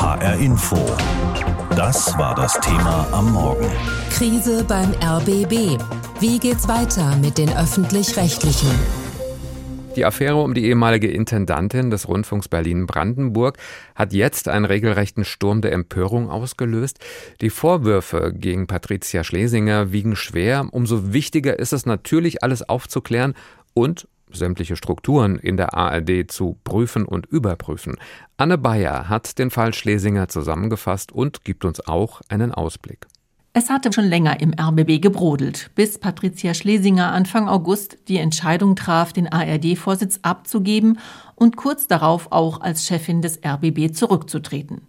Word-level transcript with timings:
HR 0.00 0.38
Info. 0.38 0.78
Das 1.76 2.16
war 2.16 2.34
das 2.34 2.58
Thema 2.60 3.06
am 3.12 3.34
Morgen. 3.34 3.70
Krise 4.08 4.64
beim 4.64 4.94
RBB. 4.94 5.78
Wie 6.20 6.38
geht's 6.38 6.66
weiter 6.68 7.16
mit 7.16 7.36
den 7.36 7.54
öffentlich-rechtlichen? 7.54 8.70
Die 9.96 10.06
Affäre 10.06 10.36
um 10.36 10.54
die 10.54 10.64
ehemalige 10.64 11.08
Intendantin 11.08 11.90
des 11.90 12.08
Rundfunks 12.08 12.48
Berlin-Brandenburg 12.48 13.58
hat 13.94 14.14
jetzt 14.14 14.48
einen 14.48 14.64
regelrechten 14.64 15.26
Sturm 15.26 15.60
der 15.60 15.72
Empörung 15.72 16.30
ausgelöst. 16.30 16.98
Die 17.42 17.50
Vorwürfe 17.50 18.32
gegen 18.34 18.66
Patricia 18.66 19.22
Schlesinger 19.22 19.92
wiegen 19.92 20.16
schwer. 20.16 20.66
Umso 20.70 21.12
wichtiger 21.12 21.58
ist 21.58 21.74
es 21.74 21.84
natürlich, 21.84 22.42
alles 22.42 22.66
aufzuklären 22.66 23.34
und 23.74 24.08
sämtliche 24.32 24.76
Strukturen 24.76 25.36
in 25.36 25.56
der 25.56 25.74
ARD 25.74 26.30
zu 26.30 26.56
prüfen 26.64 27.04
und 27.04 27.26
überprüfen. 27.26 27.96
Anne 28.36 28.58
Bayer 28.58 29.08
hat 29.08 29.38
den 29.38 29.50
Fall 29.50 29.74
Schlesinger 29.74 30.28
zusammengefasst 30.28 31.12
und 31.12 31.44
gibt 31.44 31.64
uns 31.64 31.86
auch 31.86 32.20
einen 32.28 32.52
Ausblick. 32.52 33.06
Es 33.52 33.68
hatte 33.68 33.92
schon 33.92 34.04
länger 34.04 34.40
im 34.40 34.54
RBB 34.54 35.02
gebrodelt, 35.02 35.72
bis 35.74 35.98
Patricia 35.98 36.54
Schlesinger 36.54 37.10
Anfang 37.10 37.48
August 37.48 37.98
die 38.06 38.18
Entscheidung 38.18 38.76
traf, 38.76 39.12
den 39.12 39.26
ARD-Vorsitz 39.26 40.20
abzugeben 40.22 41.00
und 41.34 41.56
kurz 41.56 41.88
darauf 41.88 42.30
auch 42.30 42.60
als 42.60 42.86
Chefin 42.86 43.22
des 43.22 43.40
RBB 43.44 43.92
zurückzutreten. 43.92 44.82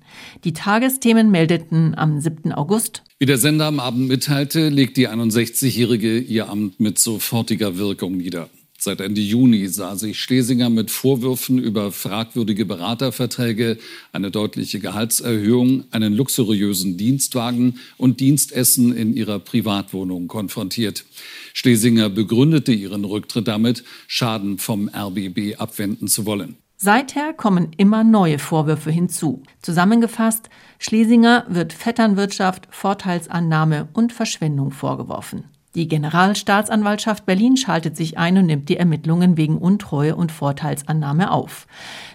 Die 0.44 0.53
Tagesthemen 0.53 1.31
meldeten 1.31 1.97
am 1.97 2.21
7. 2.21 2.52
August. 2.52 3.02
Wie 3.17 3.25
der 3.25 3.39
Sender 3.39 3.66
am 3.66 3.80
Abend 3.80 4.08
mitteilte, 4.08 4.69
legt 4.69 4.95
die 4.95 5.09
61-Jährige 5.09 6.19
ihr 6.19 6.47
Amt 6.47 6.80
mit 6.80 6.99
sofortiger 6.99 7.80
Wirkung 7.80 8.17
nieder. 8.17 8.47
Seit 8.84 8.99
Ende 8.99 9.21
Juni 9.21 9.67
sah 9.67 9.95
sich 9.95 10.20
Schlesinger 10.20 10.71
mit 10.71 10.89
Vorwürfen 10.89 11.59
über 11.59 11.91
fragwürdige 11.91 12.66
Beraterverträge, 12.66 13.77
eine 14.12 14.31
deutliche 14.31 14.80
Gehaltserhöhung, 14.80 15.84
einen 15.91 16.16
luxuriösen 16.16 16.98
Dienstwagen 16.98 17.78
und 17.97 18.20
Dienstessen 18.22 18.92
in 18.97 19.14
ihrer 19.14 19.38
Privatwohnung 19.38 20.28
konfrontiert. 20.28 21.05
Schlesinger 21.53 22.09
begründete 22.09 22.73
ihren 22.73 23.05
Rücktritt 23.05 23.47
damit, 23.47 23.83
Schaden 24.08 24.58
vom 24.58 24.89
RBB 24.89 25.59
abwenden 25.59 26.08
zu 26.08 26.25
wollen. 26.25 26.58
Seither 26.75 27.33
kommen 27.33 27.73
immer 27.77 28.03
neue 28.03 28.39
Vorwürfe 28.39 28.89
hinzu. 28.89 29.44
Zusammengefasst, 29.61 30.50
Schlesinger 30.80 31.45
wird 31.50 31.72
Vetternwirtschaft, 31.72 32.67
Vorteilsannahme 32.72 33.89
und 33.94 34.11
Verschwendung 34.11 34.72
vorgeworfen. 34.72 35.44
Die 35.73 35.88
Generalstaatsanwaltschaft 35.88 37.25
Berlin 37.25 37.55
schaltet 37.55 37.95
sich 37.95 38.17
ein 38.17 38.38
und 38.38 38.45
nimmt 38.45 38.67
die 38.67 38.75
Ermittlungen 38.75 39.38
wegen 39.38 39.58
Untreue 39.58 40.16
und 40.17 40.31
Vorteilsannahme 40.31 41.31
auf. 41.31 41.66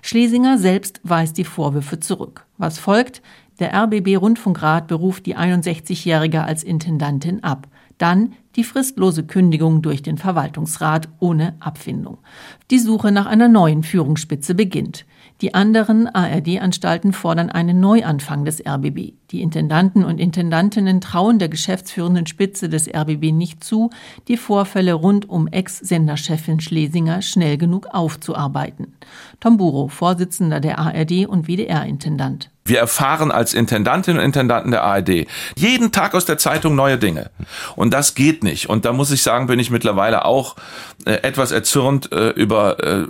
Schlesinger 0.02 0.58
selbst 0.58 1.00
weist 1.04 1.38
die 1.38 1.44
Vorwürfe 1.44 1.98
zurück. 1.98 2.44
Was 2.58 2.78
folgt? 2.78 3.22
Der 3.58 3.72
RBB 3.74 4.16
Rundfunkrat 4.16 4.86
beruft 4.86 5.24
die 5.24 5.36
61-Jährige 5.36 6.44
als 6.44 6.62
Intendantin 6.62 7.42
ab. 7.42 7.66
Dann 7.96 8.34
die 8.56 8.64
fristlose 8.64 9.24
Kündigung 9.24 9.82
durch 9.82 10.02
den 10.02 10.18
Verwaltungsrat 10.18 11.08
ohne 11.20 11.54
Abfindung. 11.60 12.18
Die 12.70 12.78
Suche 12.78 13.12
nach 13.12 13.26
einer 13.26 13.48
neuen 13.48 13.82
Führungsspitze 13.82 14.54
beginnt. 14.54 15.04
Die 15.42 15.54
anderen 15.54 16.08
ARD-Anstalten 16.08 17.12
fordern 17.12 17.50
einen 17.50 17.78
Neuanfang 17.78 18.46
des 18.46 18.64
RBB. 18.66 19.12
Die 19.30 19.42
Intendanten 19.42 20.02
und 20.02 20.18
Intendantinnen 20.18 21.02
trauen 21.02 21.38
der 21.38 21.50
geschäftsführenden 21.50 22.26
Spitze 22.26 22.70
des 22.70 22.88
RBB 22.88 23.32
nicht 23.32 23.62
zu, 23.62 23.90
die 24.28 24.38
Vorfälle 24.38 24.94
rund 24.94 25.28
um 25.28 25.46
Ex-Senderchefin 25.46 26.60
Schlesinger 26.60 27.20
schnell 27.20 27.58
genug 27.58 27.88
aufzuarbeiten. 27.92 28.94
Tom 29.38 29.58
Buro, 29.58 29.88
Vorsitzender 29.88 30.60
der 30.60 30.78
ARD 30.78 31.26
und 31.26 31.48
WDR-Intendant. 31.48 32.50
Wir 32.66 32.78
erfahren 32.78 33.30
als 33.30 33.54
Intendantinnen 33.54 34.18
und 34.18 34.24
Intendanten 34.24 34.70
der 34.70 34.82
ARD 34.82 35.26
jeden 35.56 35.92
Tag 35.92 36.14
aus 36.14 36.24
der 36.24 36.38
Zeitung 36.38 36.74
neue 36.74 36.98
Dinge. 36.98 37.30
Und 37.76 37.94
das 37.94 38.14
geht 38.14 38.42
nicht. 38.42 38.68
Und 38.68 38.84
da 38.84 38.92
muss 38.92 39.10
ich 39.10 39.22
sagen, 39.22 39.46
bin 39.46 39.58
ich 39.58 39.70
mittlerweile 39.70 40.24
auch 40.24 40.56
äh, 41.04 41.12
etwas 41.22 41.52
erzürnt 41.52 42.12
äh, 42.12 42.30
über 42.30 42.82
äh, 42.82 43.06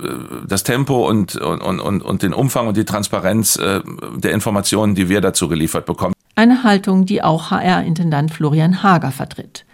das 0.46 0.62
Tempo 0.62 1.08
und, 1.08 1.36
und, 1.36 1.60
und, 1.60 2.02
und 2.02 2.22
den 2.22 2.34
Umfang 2.34 2.68
und 2.68 2.76
die 2.76 2.84
Transparenz 2.84 3.58
der 3.58 4.32
Informationen, 4.32 4.94
die 4.94 5.08
wir 5.08 5.20
dazu 5.20 5.48
geliefert 5.48 5.86
bekommen. 5.86 6.14
Eine 6.34 6.62
Haltung, 6.62 7.06
die 7.06 7.22
auch 7.22 7.50
HR-Intendant 7.50 8.32
Florian 8.32 8.82
Hager 8.82 9.10
vertritt. 9.10 9.65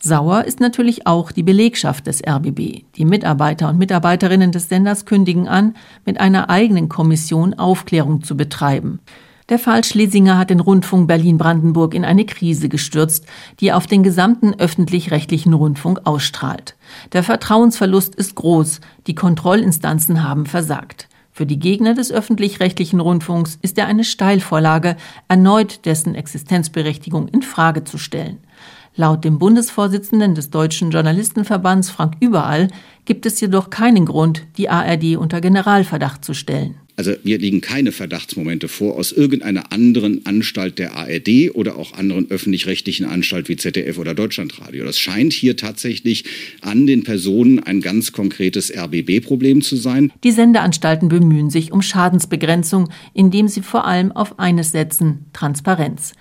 Sauer 0.00 0.44
ist 0.44 0.60
natürlich 0.60 1.08
auch 1.08 1.32
die 1.32 1.42
Belegschaft 1.42 2.06
des 2.06 2.22
RBB. 2.24 2.84
Die 2.96 3.04
Mitarbeiter 3.04 3.68
und 3.68 3.78
Mitarbeiterinnen 3.78 4.52
des 4.52 4.68
Senders 4.68 5.06
kündigen 5.06 5.48
an, 5.48 5.74
mit 6.06 6.20
einer 6.20 6.50
eigenen 6.50 6.88
Kommission 6.88 7.54
Aufklärung 7.54 8.22
zu 8.22 8.36
betreiben. 8.36 9.00
Der 9.48 9.58
Fall 9.58 9.82
Schlesinger 9.82 10.38
hat 10.38 10.50
den 10.50 10.60
Rundfunk 10.60 11.08
Berlin-Brandenburg 11.08 11.94
in 11.94 12.04
eine 12.04 12.26
Krise 12.26 12.68
gestürzt, 12.68 13.26
die 13.60 13.72
auf 13.72 13.86
den 13.86 14.02
gesamten 14.04 14.54
öffentlich-rechtlichen 14.54 15.52
Rundfunk 15.52 16.02
ausstrahlt. 16.04 16.76
Der 17.12 17.24
Vertrauensverlust 17.24 18.14
ist 18.14 18.36
groß, 18.36 18.80
die 19.06 19.14
Kontrollinstanzen 19.14 20.22
haben 20.22 20.46
versagt. 20.46 21.08
Für 21.32 21.46
die 21.46 21.58
Gegner 21.58 21.94
des 21.94 22.12
öffentlich-rechtlichen 22.12 23.00
Rundfunks 23.00 23.58
ist 23.62 23.78
er 23.78 23.86
eine 23.86 24.04
Steilvorlage, 24.04 24.96
erneut 25.28 25.86
dessen 25.86 26.14
Existenzberechtigung 26.14 27.28
in 27.28 27.42
Frage 27.42 27.84
zu 27.84 27.96
stellen. 27.96 28.38
Laut 28.98 29.24
dem 29.24 29.38
Bundesvorsitzenden 29.38 30.34
des 30.34 30.50
Deutschen 30.50 30.90
Journalistenverbands 30.90 31.88
Frank 31.88 32.16
Überall 32.18 32.66
gibt 33.04 33.26
es 33.26 33.40
jedoch 33.40 33.70
keinen 33.70 34.06
Grund, 34.06 34.44
die 34.56 34.68
ARD 34.68 35.16
unter 35.16 35.40
Generalverdacht 35.40 36.24
zu 36.24 36.34
stellen. 36.34 36.74
Also 36.96 37.12
mir 37.22 37.38
liegen 37.38 37.60
keine 37.60 37.92
Verdachtsmomente 37.92 38.66
vor 38.66 38.96
aus 38.96 39.12
irgendeiner 39.12 39.70
anderen 39.72 40.26
Anstalt 40.26 40.80
der 40.80 40.96
ARD 40.96 41.54
oder 41.54 41.76
auch 41.76 41.92
anderen 41.92 42.28
öffentlich-rechtlichen 42.28 43.06
Anstalt 43.06 43.48
wie 43.48 43.54
ZDF 43.54 43.98
oder 43.98 44.16
Deutschlandradio. 44.16 44.84
Das 44.84 44.98
scheint 44.98 45.32
hier 45.32 45.56
tatsächlich 45.56 46.24
an 46.60 46.88
den 46.88 47.04
Personen 47.04 47.60
ein 47.60 47.80
ganz 47.80 48.10
konkretes 48.10 48.76
RBB-Problem 48.76 49.62
zu 49.62 49.76
sein. 49.76 50.10
Die 50.24 50.32
Sendeanstalten 50.32 51.08
bemühen 51.08 51.50
sich 51.50 51.70
um 51.70 51.82
Schadensbegrenzung, 51.82 52.88
indem 53.14 53.46
sie 53.46 53.62
vor 53.62 53.86
allem 53.86 54.10
auf 54.10 54.40
eines 54.40 54.72
setzen, 54.72 55.26
Transparenz. 55.32 56.14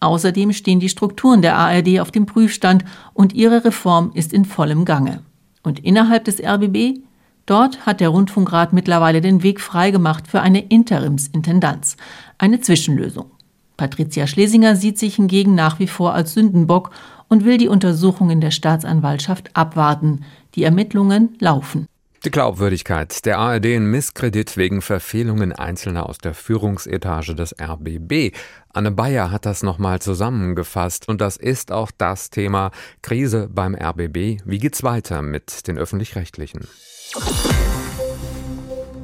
Außerdem 0.00 0.52
stehen 0.52 0.80
die 0.80 0.88
Strukturen 0.88 1.42
der 1.42 1.56
ARD 1.56 2.00
auf 2.00 2.10
dem 2.10 2.26
Prüfstand 2.26 2.84
und 3.12 3.34
ihre 3.34 3.64
Reform 3.64 4.12
ist 4.14 4.32
in 4.32 4.46
vollem 4.46 4.84
Gange. 4.84 5.22
Und 5.62 5.78
innerhalb 5.78 6.24
des 6.24 6.42
RBB? 6.42 7.00
Dort 7.44 7.84
hat 7.84 8.00
der 8.00 8.08
Rundfunkrat 8.08 8.72
mittlerweile 8.72 9.20
den 9.20 9.42
Weg 9.42 9.60
freigemacht 9.60 10.26
für 10.28 10.40
eine 10.40 10.60
Interimsintendanz, 10.60 11.96
eine 12.38 12.60
Zwischenlösung. 12.60 13.30
Patricia 13.76 14.26
Schlesinger 14.26 14.76
sieht 14.76 14.98
sich 14.98 15.16
hingegen 15.16 15.54
nach 15.54 15.78
wie 15.78 15.86
vor 15.86 16.14
als 16.14 16.34
Sündenbock 16.34 16.90
und 17.28 17.44
will 17.44 17.58
die 17.58 17.68
Untersuchungen 17.68 18.40
der 18.40 18.50
Staatsanwaltschaft 18.50 19.56
abwarten. 19.56 20.24
Die 20.54 20.64
Ermittlungen 20.64 21.36
laufen. 21.38 21.86
Die 22.22 22.30
Glaubwürdigkeit 22.30 23.24
der 23.24 23.38
ARD 23.38 23.64
in 23.64 23.86
Misskredit 23.86 24.58
wegen 24.58 24.82
Verfehlungen 24.82 25.52
Einzelner 25.52 26.06
aus 26.06 26.18
der 26.18 26.34
Führungsetage 26.34 27.34
des 27.34 27.54
RBB. 27.58 28.36
Anne 28.74 28.90
Bayer 28.90 29.30
hat 29.30 29.46
das 29.46 29.62
nochmal 29.62 30.02
zusammengefasst 30.02 31.08
und 31.08 31.22
das 31.22 31.38
ist 31.38 31.72
auch 31.72 31.90
das 31.96 32.28
Thema 32.28 32.72
Krise 33.00 33.48
beim 33.50 33.74
RBB. 33.74 34.42
Wie 34.44 34.58
geht's 34.58 34.82
weiter 34.82 35.22
mit 35.22 35.66
den 35.66 35.78
öffentlich-rechtlichen? 35.78 36.68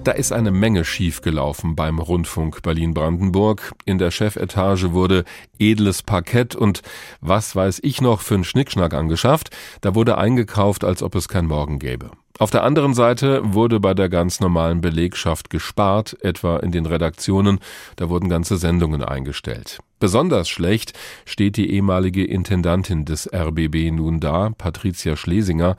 Da 0.04 0.12
ist 0.12 0.32
eine 0.32 0.50
Menge 0.50 0.84
schiefgelaufen 0.84 1.74
beim 1.74 1.98
Rundfunk 1.98 2.60
Berlin-Brandenburg. 2.62 3.72
In 3.86 3.96
der 3.96 4.10
Chefetage 4.10 4.92
wurde 4.92 5.24
edles 5.58 6.02
Parkett 6.02 6.54
und 6.54 6.82
was 7.22 7.56
weiß 7.56 7.80
ich 7.82 8.02
noch 8.02 8.20
für 8.20 8.34
einen 8.34 8.44
Schnickschnack 8.44 8.92
angeschafft. 8.92 9.56
Da 9.80 9.94
wurde 9.94 10.18
eingekauft, 10.18 10.84
als 10.84 11.02
ob 11.02 11.14
es 11.14 11.28
kein 11.28 11.46
Morgen 11.46 11.78
gäbe. 11.78 12.10
Auf 12.38 12.50
der 12.50 12.64
anderen 12.64 12.92
Seite 12.92 13.40
wurde 13.54 13.80
bei 13.80 13.94
der 13.94 14.10
ganz 14.10 14.40
normalen 14.40 14.82
Belegschaft 14.82 15.48
gespart, 15.48 16.18
etwa 16.22 16.58
in 16.58 16.70
den 16.70 16.84
Redaktionen, 16.84 17.60
da 17.96 18.10
wurden 18.10 18.28
ganze 18.28 18.58
Sendungen 18.58 19.02
eingestellt. 19.02 19.78
Besonders 20.00 20.50
schlecht 20.50 20.92
steht 21.24 21.56
die 21.56 21.70
ehemalige 21.70 22.24
Intendantin 22.24 23.06
des 23.06 23.26
RBB 23.32 23.90
nun 23.90 24.20
da, 24.20 24.50
Patricia 24.50 25.16
Schlesinger, 25.16 25.76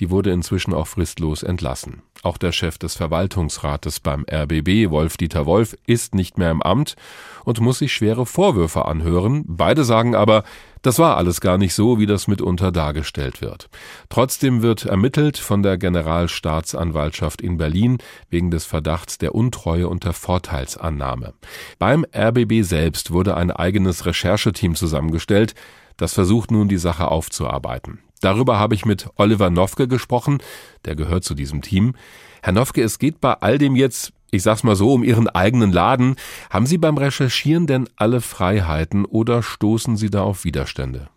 die 0.00 0.10
wurde 0.10 0.30
inzwischen 0.30 0.72
auch 0.72 0.86
fristlos 0.86 1.42
entlassen. 1.42 2.02
Auch 2.22 2.38
der 2.38 2.52
Chef 2.52 2.78
des 2.78 2.94
Verwaltungsrates 2.94 4.00
beim 4.00 4.24
RBB, 4.30 4.90
Wolf-Dieter 4.90 5.44
Wolf, 5.44 5.76
ist 5.86 6.14
nicht 6.14 6.38
mehr 6.38 6.50
im 6.50 6.62
Amt 6.62 6.96
und 7.44 7.60
muss 7.60 7.78
sich 7.80 7.92
schwere 7.92 8.24
Vorwürfe 8.24 8.86
anhören. 8.86 9.44
Beide 9.46 9.84
sagen 9.84 10.14
aber, 10.14 10.44
das 10.82 10.98
war 10.98 11.16
alles 11.16 11.40
gar 11.40 11.58
nicht 11.58 11.74
so, 11.74 11.98
wie 11.98 12.06
das 12.06 12.28
mitunter 12.28 12.72
dargestellt 12.72 13.40
wird. 13.40 13.68
Trotzdem 14.08 14.62
wird 14.62 14.84
ermittelt 14.84 15.36
von 15.38 15.62
der 15.62 15.78
Generalstaatsanwaltschaft 15.78 17.40
in 17.40 17.56
Berlin 17.56 17.98
wegen 18.30 18.50
des 18.50 18.64
Verdachts 18.64 19.18
der 19.18 19.34
Untreue 19.34 19.88
und 19.88 20.04
der 20.04 20.12
Vorteilsannahme. 20.12 21.34
Beim 21.78 22.04
RBB 22.14 22.62
selbst 22.62 23.10
wurde 23.12 23.36
ein 23.36 23.50
eigenes 23.50 24.06
Rechercheteam 24.06 24.74
zusammengestellt, 24.74 25.54
das 25.96 26.14
versucht 26.14 26.50
nun 26.50 26.68
die 26.68 26.78
Sache 26.78 27.08
aufzuarbeiten. 27.08 27.98
Darüber 28.20 28.58
habe 28.58 28.74
ich 28.74 28.84
mit 28.84 29.08
Oliver 29.16 29.50
Nofke 29.50 29.86
gesprochen, 29.86 30.38
der 30.84 30.96
gehört 30.96 31.24
zu 31.24 31.34
diesem 31.34 31.62
Team. 31.62 31.94
Herr 32.42 32.52
Nofke, 32.52 32.82
es 32.82 32.98
geht 32.98 33.20
bei 33.20 33.34
all 33.34 33.58
dem 33.58 33.76
jetzt 33.76 34.12
ich 34.30 34.42
sag's 34.42 34.62
mal 34.62 34.76
so, 34.76 34.92
um 34.92 35.02
Ihren 35.02 35.28
eigenen 35.28 35.72
Laden. 35.72 36.16
Haben 36.50 36.66
Sie 36.66 36.78
beim 36.78 36.98
Recherchieren 36.98 37.66
denn 37.66 37.88
alle 37.96 38.20
Freiheiten 38.20 39.04
oder 39.04 39.42
stoßen 39.42 39.96
Sie 39.96 40.10
da 40.10 40.22
auf 40.22 40.44
Widerstände? 40.44 41.08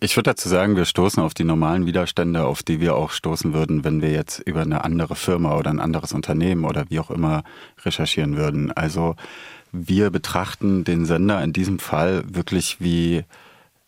Ich 0.00 0.16
würde 0.16 0.30
dazu 0.30 0.48
sagen, 0.48 0.74
wir 0.74 0.84
stoßen 0.84 1.22
auf 1.22 1.32
die 1.32 1.44
normalen 1.44 1.86
Widerstände, 1.86 2.44
auf 2.44 2.64
die 2.64 2.80
wir 2.80 2.96
auch 2.96 3.12
stoßen 3.12 3.54
würden, 3.54 3.84
wenn 3.84 4.02
wir 4.02 4.10
jetzt 4.10 4.40
über 4.40 4.62
eine 4.62 4.82
andere 4.82 5.14
Firma 5.14 5.56
oder 5.56 5.70
ein 5.70 5.78
anderes 5.78 6.12
Unternehmen 6.12 6.64
oder 6.64 6.86
wie 6.88 6.98
auch 6.98 7.12
immer 7.12 7.44
recherchieren 7.84 8.36
würden. 8.36 8.72
Also 8.72 9.14
wir 9.70 10.10
betrachten 10.10 10.82
den 10.82 11.04
Sender 11.04 11.40
in 11.44 11.52
diesem 11.52 11.78
Fall 11.78 12.24
wirklich 12.26 12.78
wie 12.80 13.22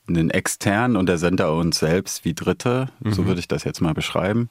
einen 0.06 0.30
externen 0.30 0.96
und 0.96 1.08
der 1.08 1.18
Sender 1.18 1.52
uns 1.52 1.78
selbst 1.78 2.24
wie 2.24 2.34
Dritte, 2.34 2.90
mhm. 3.00 3.12
so 3.12 3.26
würde 3.26 3.40
ich 3.40 3.48
das 3.48 3.64
jetzt 3.64 3.80
mal 3.80 3.94
beschreiben. 3.94 4.50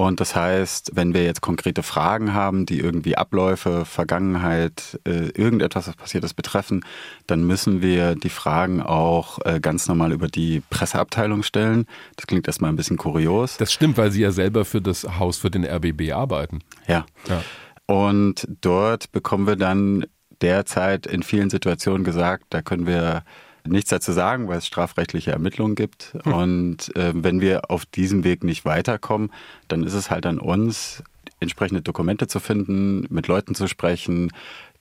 Und 0.00 0.18
das 0.18 0.34
heißt, 0.34 0.92
wenn 0.94 1.12
wir 1.12 1.24
jetzt 1.24 1.42
konkrete 1.42 1.82
Fragen 1.82 2.32
haben, 2.32 2.64
die 2.64 2.80
irgendwie 2.80 3.18
Abläufe, 3.18 3.84
Vergangenheit, 3.84 4.98
äh, 5.06 5.28
irgendetwas, 5.34 5.88
was 5.88 5.96
passiert 5.96 6.24
ist, 6.24 6.32
betreffen, 6.32 6.86
dann 7.26 7.46
müssen 7.46 7.82
wir 7.82 8.14
die 8.14 8.30
Fragen 8.30 8.80
auch 8.80 9.40
äh, 9.44 9.60
ganz 9.60 9.88
normal 9.88 10.12
über 10.12 10.28
die 10.28 10.62
Presseabteilung 10.70 11.42
stellen. 11.42 11.84
Das 12.16 12.26
klingt 12.26 12.46
erstmal 12.46 12.72
ein 12.72 12.76
bisschen 12.76 12.96
kurios. 12.96 13.58
Das 13.58 13.74
stimmt, 13.74 13.98
weil 13.98 14.10
Sie 14.10 14.22
ja 14.22 14.32
selber 14.32 14.64
für 14.64 14.80
das 14.80 15.04
Haus, 15.18 15.36
für 15.36 15.50
den 15.50 15.66
RBB 15.66 16.12
arbeiten. 16.12 16.60
Ja. 16.86 17.04
ja. 17.28 17.42
Und 17.84 18.48
dort 18.62 19.12
bekommen 19.12 19.46
wir 19.46 19.56
dann 19.56 20.06
derzeit 20.40 21.06
in 21.06 21.22
vielen 21.22 21.50
Situationen 21.50 22.04
gesagt, 22.04 22.44
da 22.48 22.62
können 22.62 22.86
wir 22.86 23.22
nichts 23.66 23.90
dazu 23.90 24.12
sagen, 24.12 24.48
weil 24.48 24.58
es 24.58 24.66
strafrechtliche 24.66 25.32
Ermittlungen 25.32 25.74
gibt. 25.74 26.16
Hm. 26.24 26.32
Und 26.32 26.96
äh, 26.96 27.12
wenn 27.14 27.40
wir 27.40 27.70
auf 27.70 27.86
diesem 27.86 28.24
Weg 28.24 28.44
nicht 28.44 28.64
weiterkommen, 28.64 29.30
dann 29.68 29.84
ist 29.84 29.94
es 29.94 30.10
halt 30.10 30.26
an 30.26 30.38
uns, 30.38 31.02
entsprechende 31.40 31.82
Dokumente 31.82 32.26
zu 32.26 32.38
finden, 32.38 33.06
mit 33.08 33.26
Leuten 33.26 33.54
zu 33.54 33.66
sprechen, 33.66 34.30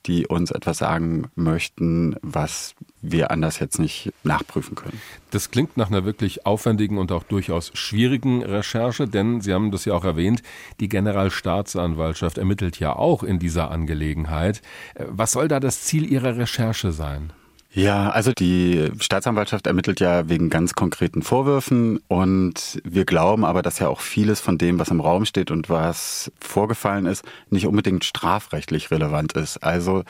die 0.06 0.28
uns 0.28 0.52
etwas 0.52 0.78
sagen 0.78 1.30
möchten, 1.36 2.16
was 2.22 2.74
wir 3.02 3.32
anders 3.32 3.60
jetzt 3.60 3.80
nicht 3.80 4.14
nachprüfen 4.24 4.76
können. 4.76 5.00
Das 5.32 5.52
klingt 5.52 5.78
nach 5.78 5.90
einer 5.90 6.06
wirklich 6.06 6.46
aufwendigen 6.46 6.98
und 6.98 7.12
auch 7.12 7.24
durchaus 7.24 7.72
schwierigen 7.74 8.44
Recherche, 8.44 9.08
denn 9.08 9.42
Sie 9.42 9.54
haben 9.54 9.72
das 9.72 9.86
ja 9.86 9.94
auch 9.94 10.06
erwähnt, 10.06 10.42
die 10.80 10.90
Generalstaatsanwaltschaft 10.90 12.38
ermittelt 12.38 12.80
ja 12.80 12.96
auch 12.96 13.24
in 13.24 13.40
dieser 13.40 13.72
Angelegenheit. 13.72 14.62
Äh, 14.96 15.06
was 15.10 15.34
soll 15.34 15.48
da 15.48 15.60
das 15.60 15.84
Ziel 15.84 16.10
Ihrer 16.10 16.38
Recherche 16.38 16.92
sein? 16.92 17.34
Ja, 17.72 18.10
also 18.10 18.32
die 18.32 18.90
Staatsanwaltschaft 19.00 19.68
ermittelt 19.68 20.00
ja 20.00 20.28
wegen 20.28 20.50
ganz 20.50 20.74
konkreten 20.74 21.22
Vorwürfen 21.22 22.00
und 22.08 22.82
wir 22.84 23.06
glauben 23.06 23.46
aber, 23.46 23.62
dass 23.62 23.78
ja 23.78 23.90
auch 23.90 24.00
vieles 24.00 24.40
von 24.40 24.58
dem, 24.58 24.80
was 24.80 24.90
im 24.90 25.00
Raum 25.00 25.26
steht 25.26 25.52
und 25.52 25.70
was 25.70 26.32
vorgefallen 26.40 27.06
ist, 27.06 27.24
nicht 27.52 27.68
unbedingt 27.68 28.06
strafrechtlich 28.06 28.90
relevant 28.90 29.34
ist. 29.34 29.58
Also 29.58 30.04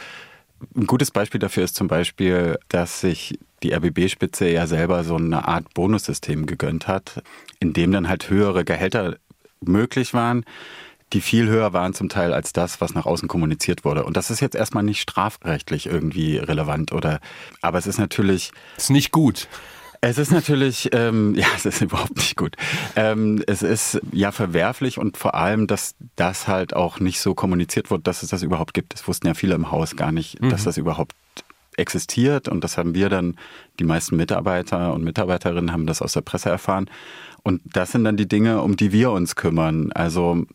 ein 0.74 0.88
gutes 0.88 1.12
Beispiel 1.12 1.40
dafür 1.40 1.66
ist 1.66 1.76
zum 1.76 1.90
Beispiel, 1.90 2.58
dass 2.70 3.02
sich 3.02 3.38
die 3.62 3.74
RBB-Spitze 3.74 4.50
ja 4.50 4.66
selber 4.66 5.04
so 5.04 5.18
eine 5.18 5.46
Art 5.46 5.74
Bonussystem 5.74 6.46
gegönnt 6.46 6.88
hat, 6.88 7.22
in 7.60 7.74
dem 7.74 7.92
dann 7.92 8.08
halt 8.08 8.30
höhere 8.30 8.64
Gehälter 8.64 9.18
möglich 9.60 10.14
waren 10.14 10.46
die 11.14 11.22
viel 11.22 11.48
höher 11.48 11.74
waren 11.74 11.94
zum 11.94 12.10
Teil 12.10 12.34
als 12.34 12.54
das, 12.54 12.82
was 12.82 12.94
nach 12.94 13.06
außen 13.06 13.28
kommuniziert 13.28 13.86
wurde. 13.86 14.04
Und 14.04 14.18
das 14.18 14.30
ist 14.30 14.40
jetzt 14.40 14.56
erstmal 14.56 14.84
nicht 14.84 15.02
strafrechtlich 15.02 15.88
irgendwie 15.88 16.38
relevant 16.38 16.92
oder, 16.92 17.20
aber 17.62 17.78
es 17.78 17.88
ist 17.88 17.98
natürlich. 17.98 18.52
Ist 18.78 18.90
nicht 18.90 19.12
gut. 19.12 19.48
Es 20.02 20.18
ist 20.18 20.32
natürlich, 20.32 20.90
ähm, 20.94 21.36
ja, 21.38 21.48
es 21.56 21.66
ist 21.66 21.82
überhaupt 21.82 22.16
nicht 22.16 22.38
gut. 22.38 22.56
Ähm, 22.96 23.44
es 23.48 23.62
ist 23.62 24.00
ja 24.12 24.32
verwerflich 24.32 24.98
und 24.98 25.18
vor 25.18 25.36
allem, 25.36 25.68
dass 25.68 25.96
das 26.16 26.48
halt 26.48 26.76
auch 26.76 27.00
nicht 27.00 27.20
so 27.20 27.34
kommuniziert 27.34 27.92
wird, 27.92 28.08
dass 28.08 28.24
es 28.24 28.30
das 28.30 28.44
überhaupt 28.44 28.74
gibt. 28.74 28.94
Es 28.94 29.08
wussten 29.08 29.28
ja 29.28 29.34
viele 29.34 29.56
im 29.56 29.72
Haus 29.72 29.96
gar 29.96 30.12
nicht, 30.12 30.42
mhm. 30.42 30.50
dass 30.50 30.64
das 30.64 30.78
überhaupt 30.78 31.16
existiert 31.76 32.50
und 32.50 32.64
das 32.64 32.78
haben 32.78 32.94
wir 32.94 33.10
dann, 33.10 33.36
die 33.80 33.86
meisten 33.86 34.18
Mitarbeiter 34.18 34.94
und 34.94 35.04
Mitarbeiterinnen 35.04 35.72
haben 35.72 35.88
das 35.88 36.02
aus 36.02 36.14
der 36.14 36.22
Presse 36.22 36.50
erfahren. 36.50 36.90
Und 37.42 37.62
das 37.64 37.94
sind 37.94 38.04
dann 38.04 38.18
die 38.18 38.28
Dinge, 38.28 38.62
um 38.62 38.76
die 38.76 38.92
wir 38.92 39.12
uns 39.12 39.36
kümmern. 39.36 39.92
Also 39.94 40.46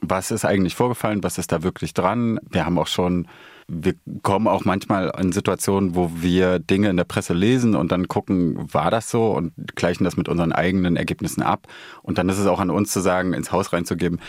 was 0.00 0.30
ist 0.30 0.44
eigentlich 0.44 0.74
vorgefallen, 0.74 1.22
was 1.22 1.38
ist 1.38 1.52
da 1.52 1.62
wirklich 1.62 1.94
dran. 1.94 2.40
Wir 2.50 2.64
haben 2.64 2.78
auch 2.78 2.86
schon, 2.86 3.28
wir 3.68 3.94
kommen 4.22 4.48
auch 4.48 4.64
manchmal 4.64 5.12
in 5.18 5.32
Situationen, 5.32 5.94
wo 5.94 6.10
wir 6.14 6.58
Dinge 6.58 6.88
in 6.88 6.96
der 6.96 7.04
Presse 7.04 7.34
lesen 7.34 7.74
und 7.74 7.92
dann 7.92 8.08
gucken, 8.08 8.72
war 8.72 8.90
das 8.90 9.10
so 9.10 9.32
und 9.32 9.52
gleichen 9.74 10.04
das 10.04 10.16
mit 10.16 10.28
unseren 10.28 10.52
eigenen 10.52 10.96
Ergebnissen 10.96 11.42
ab. 11.42 11.66
Und 12.02 12.18
dann 12.18 12.28
ist 12.28 12.38
es 12.38 12.46
auch 12.46 12.60
an 12.60 12.70
uns 12.70 12.92
zu 12.92 13.00
sagen, 13.00 13.32
ins 13.32 13.52
Haus 13.52 13.72
reinzugeben, 13.72 14.20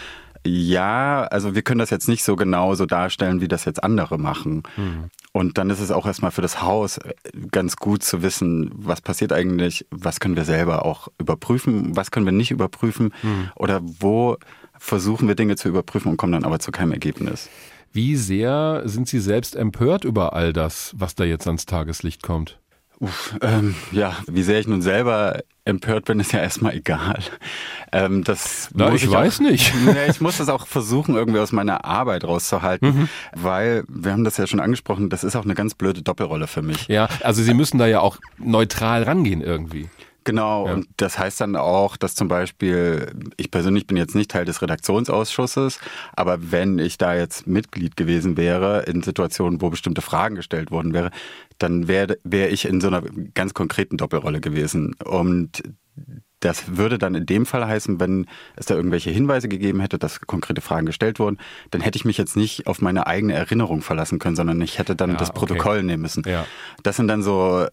ja, 0.44 1.24
also 1.26 1.54
wir 1.54 1.62
können 1.62 1.80
das 1.80 1.92
jetzt 1.92 2.08
nicht 2.08 2.24
so 2.24 2.36
genau 2.36 2.74
so 2.74 2.88
darstellen, 2.88 3.42
wie 3.42 3.48
das 3.48 3.66
jetzt 3.66 3.84
andere 3.84 4.18
machen. 4.18 4.64
Mhm. 4.76 5.10
Und 5.34 5.58
dann 5.58 5.70
ist 5.70 5.80
es 5.80 5.92
auch 5.92 6.08
erstmal 6.08 6.32
für 6.32 6.42
das 6.42 6.64
Haus 6.64 7.00
ganz 7.52 7.76
gut 7.76 8.04
zu 8.04 8.24
wissen, 8.24 8.72
was 8.74 9.02
passiert 9.02 9.34
eigentlich, 9.34 9.86
was 9.92 10.20
können 10.20 10.36
wir 10.36 10.46
selber 10.46 10.84
auch 10.84 11.10
überprüfen, 11.20 11.96
was 11.96 12.10
können 12.10 12.26
wir 12.26 12.34
nicht 12.34 12.52
überprüfen 12.52 13.14
mhm. 13.22 13.52
oder 13.56 13.82
wo 13.84 14.38
versuchen 14.82 15.28
wir 15.28 15.36
Dinge 15.36 15.56
zu 15.56 15.70
überprüfen 15.70 16.10
und 16.10 16.18
kommen 16.18 16.34
dann 16.34 16.44
aber 16.44 16.60
zu 16.60 16.72
keinem 16.72 16.92
Ergebnis. 16.92 17.50
Wie 17.94 18.16
sehr 18.16 18.82
sind 18.86 19.08
Sie 19.08 19.20
selbst 19.20 19.56
empört 19.56 20.04
über 20.06 20.34
all 20.34 20.54
das, 20.54 20.94
was 20.98 21.14
da 21.14 21.24
jetzt 21.24 21.46
ans 21.46 21.68
Tageslicht 21.68 22.24
kommt? 22.24 22.58
Uff, 23.00 23.36
ähm, 23.42 23.76
ja, 23.92 24.16
wie 24.28 24.44
sehr 24.44 24.60
ich 24.60 24.68
nun 24.68 24.82
selber 24.82 25.42
empört 25.66 26.06
bin, 26.06 26.20
ist 26.20 26.34
ja 26.34 26.40
erstmal 26.40 26.76
egal. 26.76 27.20
Ähm, 27.92 28.24
das 28.24 28.70
Na, 28.74 28.94
ich, 28.94 29.04
ich 29.04 29.12
weiß 29.12 29.38
auch, 29.38 29.42
nicht. 29.42 29.72
Ja, 29.86 30.08
ich 30.08 30.20
muss 30.20 30.38
das 30.38 30.50
auch 30.50 30.66
versuchen, 30.66 31.16
irgendwie 31.16 31.40
aus 31.40 31.52
meiner 31.52 31.86
Arbeit 31.86 32.24
rauszuhalten, 32.24 32.88
mhm. 32.88 33.10
weil 33.36 33.84
wir 33.88 34.12
haben 34.12 34.24
das 34.24 34.38
ja 34.38 34.48
schon 34.48 34.60
angesprochen, 34.60 35.10
das 35.10 35.24
ist 35.24 35.36
auch 35.36 35.46
eine 35.46 35.56
ganz 35.56 35.76
blöde 35.76 36.02
Doppelrolle 36.02 36.48
für 36.48 36.62
mich. 36.62 36.88
Ja, 36.88 37.08
also 37.22 37.44
Sie 37.44 37.54
müssen 37.54 37.78
da 37.78 37.88
ja 37.88 38.00
auch 38.00 38.18
neutral 38.38 39.04
rangehen 39.04 39.42
irgendwie. 39.42 39.90
Genau, 40.24 40.68
ja. 40.68 40.74
und 40.74 40.88
das 40.98 41.18
heißt 41.18 41.42
dann 41.42 41.56
auch, 41.56 41.98
dass 41.98 42.14
zum 42.14 42.28
Beispiel, 42.28 43.12
ich 43.38 43.50
persönlich 43.50 43.88
bin 43.88 43.98
jetzt 43.98 44.14
nicht 44.14 44.30
Teil 44.30 44.46
des 44.46 44.62
Redaktionsausschusses, 44.62 45.80
aber 46.14 46.52
wenn 46.52 46.78
ich 46.78 46.98
da 47.00 47.16
jetzt 47.16 47.48
Mitglied 47.48 47.98
gewesen 47.98 48.38
wäre 48.38 48.84
in 48.84 49.02
Situationen, 49.02 49.62
wo 49.62 49.72
bestimmte 49.72 50.02
Fragen 50.02 50.36
gestellt 50.36 50.70
worden 50.70 50.94
wäre, 50.94 51.10
dann 51.58 51.88
wäre 51.88 52.20
wär 52.24 52.52
ich 52.52 52.66
in 52.66 52.82
so 52.82 52.88
einer 52.88 53.02
ganz 53.34 53.54
konkreten 53.54 53.98
Doppelrolle 53.98 54.42
gewesen. 54.42 54.96
Und 55.04 55.64
das 56.42 56.76
würde 56.76 56.98
dann 56.98 57.16
in 57.16 57.26
dem 57.26 57.46
Fall 57.46 57.66
heißen, 57.66 58.00
wenn 58.00 58.28
es 58.56 58.66
da 58.66 58.76
irgendwelche 58.76 59.12
Hinweise 59.12 59.48
gegeben 59.48 59.80
hätte, 59.80 59.98
dass 59.98 60.22
konkrete 60.22 60.60
Fragen 60.60 60.86
gestellt 60.86 61.20
wurden, 61.20 61.38
dann 61.70 61.82
hätte 61.82 61.98
ich 61.98 62.04
mich 62.04 62.18
jetzt 62.18 62.36
nicht 62.36 62.68
auf 62.68 62.82
meine 62.82 63.08
eigene 63.08 63.34
Erinnerung 63.34 63.82
verlassen 63.82 64.20
können, 64.20 64.36
sondern 64.36 64.60
ich 64.62 64.80
hätte 64.80 64.96
dann 64.96 65.12
ja, 65.12 65.18
das 65.18 65.32
Protokoll 65.32 65.78
okay. 65.78 65.86
nehmen 65.86 66.02
müssen. 66.02 66.24
Ja. 66.28 66.46
Das 66.84 66.98
sind 66.98 67.08
dann 67.08 67.22
so. 67.22 67.66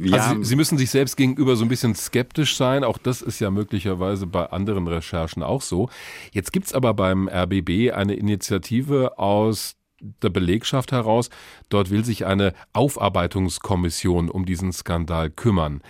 Ja, 0.00 0.16
also 0.16 0.42
Sie, 0.42 0.44
Sie, 0.44 0.56
müssen 0.56 0.78
sich 0.78 0.90
selbst 0.90 1.16
gegenüber 1.16 1.56
so 1.56 1.64
ein 1.64 1.68
bisschen 1.68 1.94
skeptisch 1.94 2.56
sein. 2.56 2.84
Auch 2.84 2.98
das 2.98 3.22
ist 3.22 3.38
ja 3.38 3.50
möglicherweise 3.50 4.26
bei 4.26 4.46
anderen 4.46 4.86
Recherchen 4.88 5.42
auch 5.42 5.62
so. 5.62 5.88
Jetzt 6.32 6.52
gibt's 6.52 6.74
aber 6.74 6.94
beim 6.94 7.28
RBB 7.28 7.92
eine 7.92 8.14
Initiative 8.14 9.18
aus 9.18 9.76
der 10.00 10.30
Belegschaft 10.30 10.92
heraus. 10.92 11.30
Dort 11.68 11.90
will 11.90 12.04
sich 12.04 12.26
eine 12.26 12.52
Aufarbeitungskommission 12.72 14.30
um 14.30 14.44
diesen 14.44 14.72
Skandal 14.72 15.30
kümmern. 15.30 15.82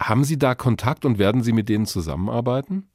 Haben 0.00 0.24
Sie 0.24 0.38
da 0.38 0.54
Kontakt 0.54 1.04
und 1.04 1.18
werden 1.18 1.42
Sie 1.42 1.52
mit 1.52 1.68
denen 1.68 1.86
zusammenarbeiten? 1.86 2.88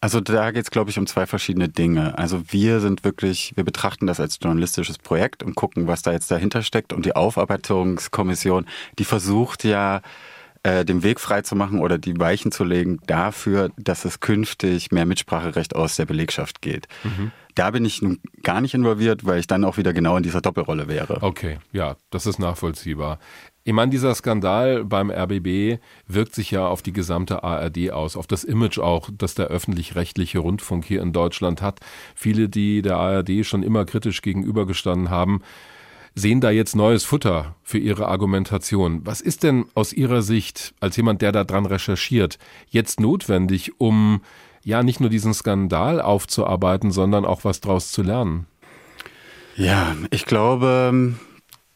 Also 0.00 0.20
da 0.20 0.50
geht 0.50 0.64
es, 0.64 0.70
glaube 0.72 0.90
ich, 0.90 0.98
um 0.98 1.06
zwei 1.06 1.26
verschiedene 1.26 1.68
Dinge. 1.68 2.18
Also 2.18 2.42
wir 2.48 2.80
sind 2.80 3.04
wirklich, 3.04 3.52
wir 3.54 3.62
betrachten 3.62 4.08
das 4.08 4.18
als 4.18 4.38
journalistisches 4.42 4.98
Projekt 4.98 5.44
und 5.44 5.54
gucken, 5.54 5.86
was 5.86 6.02
da 6.02 6.10
jetzt 6.10 6.28
dahinter 6.28 6.62
steckt. 6.62 6.92
Und 6.92 7.06
die 7.06 7.14
Aufarbeitungskommission, 7.14 8.66
die 8.98 9.04
versucht 9.04 9.62
ja, 9.62 10.00
äh, 10.64 10.84
den 10.84 11.02
Weg 11.02 11.20
freizumachen 11.20 11.80
oder 11.80 11.98
die 11.98 12.18
Weichen 12.18 12.52
zu 12.52 12.64
legen 12.64 12.98
dafür, 13.06 13.70
dass 13.76 14.04
es 14.04 14.20
künftig 14.20 14.92
mehr 14.92 15.06
Mitspracherecht 15.06 15.76
aus 15.76 15.96
der 15.96 16.06
Belegschaft 16.06 16.62
geht. 16.62 16.88
Mhm. 17.04 17.32
Da 17.54 17.70
bin 17.70 17.84
ich 17.84 18.00
nun 18.00 18.20
gar 18.42 18.60
nicht 18.60 18.74
involviert, 18.74 19.26
weil 19.26 19.40
ich 19.40 19.46
dann 19.46 19.64
auch 19.64 19.76
wieder 19.76 19.92
genau 19.92 20.16
in 20.16 20.22
dieser 20.22 20.40
Doppelrolle 20.40 20.88
wäre. 20.88 21.18
Okay, 21.20 21.58
ja, 21.72 21.96
das 22.10 22.26
ist 22.26 22.38
nachvollziehbar. 22.38 23.18
Ich 23.64 23.72
meine, 23.72 23.90
dieser 23.90 24.12
Skandal 24.14 24.84
beim 24.84 25.10
RBB 25.10 25.80
wirkt 26.08 26.34
sich 26.34 26.50
ja 26.50 26.66
auf 26.66 26.82
die 26.82 26.92
gesamte 26.92 27.44
ARD 27.44 27.92
aus, 27.92 28.16
auf 28.16 28.26
das 28.26 28.42
Image 28.42 28.78
auch, 28.78 29.08
das 29.16 29.34
der 29.34 29.46
öffentlich-rechtliche 29.46 30.40
Rundfunk 30.40 30.84
hier 30.84 31.00
in 31.00 31.12
Deutschland 31.12 31.62
hat. 31.62 31.78
Viele, 32.16 32.48
die 32.48 32.82
der 32.82 32.96
ARD 32.96 33.46
schon 33.46 33.62
immer 33.62 33.84
kritisch 33.84 34.20
gegenübergestanden 34.20 35.10
haben, 35.10 35.42
sehen 36.16 36.40
da 36.40 36.50
jetzt 36.50 36.74
neues 36.74 37.04
Futter 37.04 37.54
für 37.62 37.78
ihre 37.78 38.08
Argumentation. 38.08 39.06
Was 39.06 39.20
ist 39.20 39.44
denn 39.44 39.66
aus 39.74 39.92
Ihrer 39.92 40.22
Sicht, 40.22 40.74
als 40.80 40.96
jemand, 40.96 41.22
der 41.22 41.30
da 41.30 41.44
dran 41.44 41.64
recherchiert, 41.64 42.38
jetzt 42.68 43.00
notwendig, 43.00 43.80
um 43.80 44.22
ja 44.64 44.82
nicht 44.82 45.00
nur 45.00 45.08
diesen 45.08 45.34
Skandal 45.34 46.00
aufzuarbeiten, 46.00 46.90
sondern 46.90 47.24
auch 47.24 47.44
was 47.44 47.60
daraus 47.60 47.92
zu 47.92 48.02
lernen? 48.02 48.46
Ja, 49.56 49.96
ich 50.10 50.24
glaube, 50.26 51.14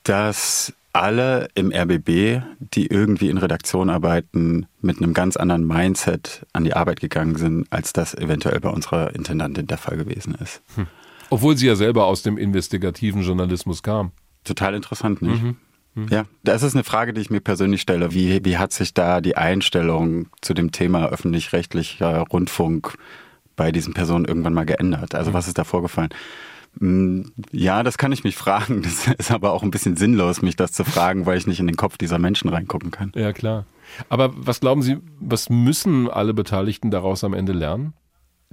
dass 0.03 0.73
alle 1.03 1.49
im 1.55 1.73
RBB, 1.73 2.43
die 2.59 2.87
irgendwie 2.87 3.29
in 3.29 3.39
Redaktion 3.39 3.91
arbeiten, 3.91 4.67
mit 4.81 4.99
einem 4.99 5.15
ganz 5.15 5.37
anderen 5.37 5.67
Mindset 5.67 6.47
an 6.53 6.65
die 6.65 6.75
Arbeit 6.75 7.01
gegangen 7.01 7.37
sind, 7.37 7.67
als 7.71 7.93
das 7.93 8.15
eventuell 8.15 8.61
bei 8.61 8.71
unserer 8.71 9.15
Intendantin 9.15 9.67
der 9.67 9.79
Fall 9.79 9.97
gewesen 9.97 10.35
ist. 10.35 10.63
Hm. 10.75 10.87
Obwohl 11.31 11.57
sie 11.57 11.67
ja 11.67 11.77
selber 11.77 12.07
aus 12.07 12.23
dem 12.23 12.39
investigativen 12.39 13.23
Journalismus 13.23 13.83
kam. 13.83 14.13
Total 14.45 14.75
interessant, 14.75 15.23
nicht? 15.23 15.43
Mhm. 15.43 15.57
Mhm. 15.95 16.09
Ja, 16.11 16.27
das 16.45 16.63
ist 16.63 16.75
eine 16.75 16.85
Frage, 16.85 17.13
die 17.13 17.21
ich 17.23 17.31
mir 17.31 17.41
persönlich 17.41 17.81
stelle. 17.81 18.13
Wie, 18.13 18.45
wie 18.45 18.59
hat 18.59 18.73
sich 18.73 18.95
da 18.95 19.21
die 19.21 19.37
Einstellung 19.37 20.29
zu 20.43 20.55
dem 20.55 20.71
Thema 20.71 21.09
öffentlich-rechtlicher 21.09 22.25
Rundfunk 22.31 22.97
bei 23.57 23.73
diesen 23.73 23.95
Personen 23.95 24.27
irgendwann 24.27 24.55
mal 24.55 24.67
geändert? 24.67 25.15
Also 25.15 25.33
was 25.33 25.49
ist 25.49 25.59
da 25.59 25.65
vorgefallen? 25.65 26.11
Hm, 26.79 27.33
ja, 27.53 27.83
das 27.83 27.99
kann 27.99 28.13
ich 28.13 28.25
mich 28.25 28.37
fragen. 28.37 28.83
Das 28.83 29.07
ist 29.07 29.31
aber 29.31 29.53
auch 29.53 29.63
ein 29.63 29.71
bisschen 29.71 29.97
sinnlos, 29.97 30.43
mich 30.43 30.57
das 30.57 30.73
zu 30.73 30.85
fragen, 30.85 31.27
weil 31.27 31.39
ich 31.39 31.47
nicht 31.47 31.61
in 31.61 31.67
den 31.67 31.77
Kopf 31.77 31.97
dieser 31.97 32.19
Menschen 32.19 32.49
reingucken 32.49 32.91
kann. 32.91 33.13
Ja, 33.15 33.33
klar. 33.33 33.67
Aber 34.09 34.33
was 34.37 34.61
glauben 34.61 34.83
Sie, 34.83 34.99
was 35.21 35.49
müssen 35.49 36.11
alle 36.11 36.35
Beteiligten 36.35 36.91
daraus 36.91 37.25
am 37.25 37.35
Ende 37.35 37.53
lernen? 37.53 37.95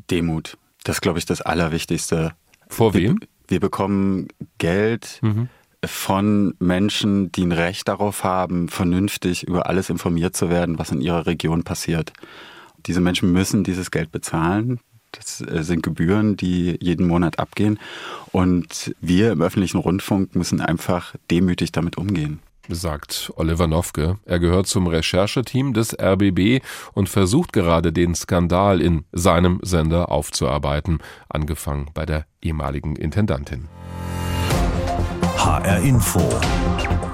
Demut. 0.10 0.58
Das 0.84 0.98
ist, 0.98 1.01
glaube 1.01 1.20
ich, 1.20 1.25
das 1.25 1.42
Allerwichtigste. 1.42 2.34
Vor 2.68 2.94
wem? 2.94 3.20
Wir, 3.20 3.27
wir 3.48 3.60
bekommen 3.60 4.27
Geld. 4.58 5.20
Mhm 5.22 5.50
von 5.86 6.53
Menschen, 6.60 7.32
die 7.32 7.46
ein 7.46 7.51
Recht 7.51 7.88
darauf 7.88 8.24
haben, 8.24 8.70
vernünftig 8.70 9.44
über 9.44 9.68
alles 9.68 9.89
informiert 9.89 10.36
zu 10.36 10.50
werden, 10.50 10.80
was 10.80 10.92
in 10.92 11.01
ihrer 11.01 11.25
Region 11.25 11.63
passiert. 11.63 12.13
Diese 12.86 13.01
Menschen 13.01 13.32
müssen 13.32 13.63
dieses 13.63 13.92
Geld 13.92 14.12
bezahlen. 14.12 14.80
Das 15.13 15.41
äh, 15.41 15.63
sind 15.63 15.84
Gebühren, 15.84 16.38
die 16.38 16.77
jeden 16.79 17.08
Monat 17.08 17.39
abgehen. 17.39 17.79
Und 18.32 18.96
wir 19.01 19.32
im 19.32 19.41
öffentlichen 19.41 19.77
Rundfunk 19.77 20.36
müssen 20.36 20.62
einfach 20.62 21.15
demütig 21.29 21.72
damit 21.72 21.98
umgehen 21.98 22.39
sagt 22.70 23.32
Oliver 23.36 23.67
Nofke. 23.67 24.17
Er 24.25 24.39
gehört 24.39 24.67
zum 24.67 24.88
Rechercheteam 24.88 25.74
des 25.74 25.98
RBB 26.00 26.63
und 26.93 27.10
versucht 27.10 27.53
gerade 27.53 27.91
den 27.91 28.15
Skandal 28.15 28.82
in 28.82 29.05
seinem 29.12 29.60
Sender 29.62 30.12
aufzuarbeiten, 30.12 31.00
angefangen 31.29 31.89
bei 31.93 32.05
der 32.05 32.25
ehemaligen 32.41 32.96
Intendantin. 32.96 33.67
HR 35.38 35.79
Info. 35.79 36.22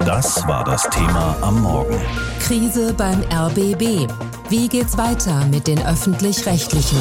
Das 0.06 0.48
war 0.48 0.64
das 0.64 0.88
Thema 0.90 1.36
am 1.42 1.62
Morgen. 1.62 2.00
Krise 2.40 2.94
beim 2.94 3.22
RBB. 3.32 4.08
Wie 4.50 4.68
geht's 4.68 4.98
weiter 4.98 5.46
mit 5.48 5.68
den 5.68 5.84
öffentlich-rechtlichen? 5.86 7.00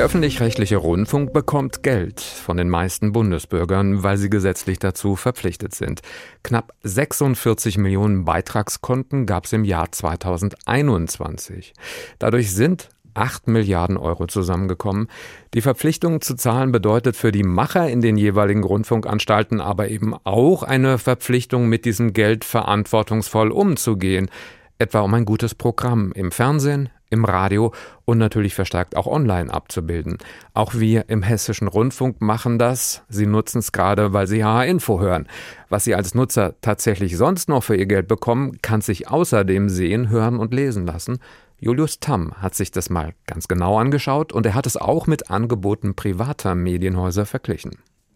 Der 0.00 0.06
öffentlich-rechtliche 0.06 0.78
Rundfunk 0.78 1.34
bekommt 1.34 1.82
Geld 1.82 2.22
von 2.22 2.56
den 2.56 2.70
meisten 2.70 3.12
Bundesbürgern, 3.12 4.02
weil 4.02 4.16
sie 4.16 4.30
gesetzlich 4.30 4.78
dazu 4.78 5.14
verpflichtet 5.14 5.74
sind. 5.74 6.00
Knapp 6.42 6.72
46 6.84 7.76
Millionen 7.76 8.24
Beitragskonten 8.24 9.26
gab 9.26 9.44
es 9.44 9.52
im 9.52 9.62
Jahr 9.66 9.92
2021. 9.92 11.74
Dadurch 12.18 12.50
sind 12.54 12.88
8 13.12 13.48
Milliarden 13.48 13.98
Euro 13.98 14.26
zusammengekommen. 14.26 15.08
Die 15.52 15.60
Verpflichtung 15.60 16.22
zu 16.22 16.34
zahlen 16.34 16.72
bedeutet 16.72 17.14
für 17.14 17.30
die 17.30 17.42
Macher 17.42 17.86
in 17.90 18.00
den 18.00 18.16
jeweiligen 18.16 18.64
Rundfunkanstalten 18.64 19.60
aber 19.60 19.88
eben 19.90 20.14
auch 20.24 20.62
eine 20.62 20.96
Verpflichtung, 20.96 21.68
mit 21.68 21.84
diesem 21.84 22.14
Geld 22.14 22.46
verantwortungsvoll 22.46 23.50
umzugehen, 23.52 24.30
etwa 24.78 25.00
um 25.00 25.12
ein 25.12 25.26
gutes 25.26 25.54
Programm 25.54 26.12
im 26.12 26.32
Fernsehen, 26.32 26.88
im 27.10 27.24
Radio 27.24 27.72
und 28.04 28.18
natürlich 28.18 28.54
verstärkt 28.54 28.96
auch 28.96 29.06
online 29.06 29.52
abzubilden. 29.52 30.18
Auch 30.54 30.74
wir 30.74 31.08
im 31.08 31.22
Hessischen 31.22 31.68
Rundfunk 31.68 32.20
machen 32.20 32.58
das. 32.58 33.02
Sie 33.08 33.26
nutzen 33.26 33.58
es 33.58 33.72
gerade, 33.72 34.12
weil 34.12 34.26
Sie 34.26 34.44
HR 34.44 34.66
Info 34.66 35.00
hören. 35.00 35.28
Was 35.68 35.84
Sie 35.84 35.94
als 35.94 36.14
Nutzer 36.14 36.54
tatsächlich 36.60 37.16
sonst 37.16 37.48
noch 37.48 37.62
für 37.62 37.76
Ihr 37.76 37.86
Geld 37.86 38.08
bekommen, 38.08 38.62
kann 38.62 38.80
sich 38.80 39.08
außerdem 39.08 39.68
sehen, 39.68 40.08
hören 40.08 40.38
und 40.38 40.54
lesen 40.54 40.86
lassen. 40.86 41.18
Julius 41.58 42.00
Tamm 42.00 42.32
hat 42.40 42.54
sich 42.54 42.70
das 42.70 42.88
mal 42.88 43.12
ganz 43.26 43.46
genau 43.46 43.78
angeschaut 43.78 44.32
und 44.32 44.46
er 44.46 44.54
hat 44.54 44.66
es 44.66 44.78
auch 44.78 45.06
mit 45.06 45.30
Angeboten 45.30 45.94
privater 45.94 46.54
Medienhäuser 46.54 47.26
verglichen. 47.26 47.72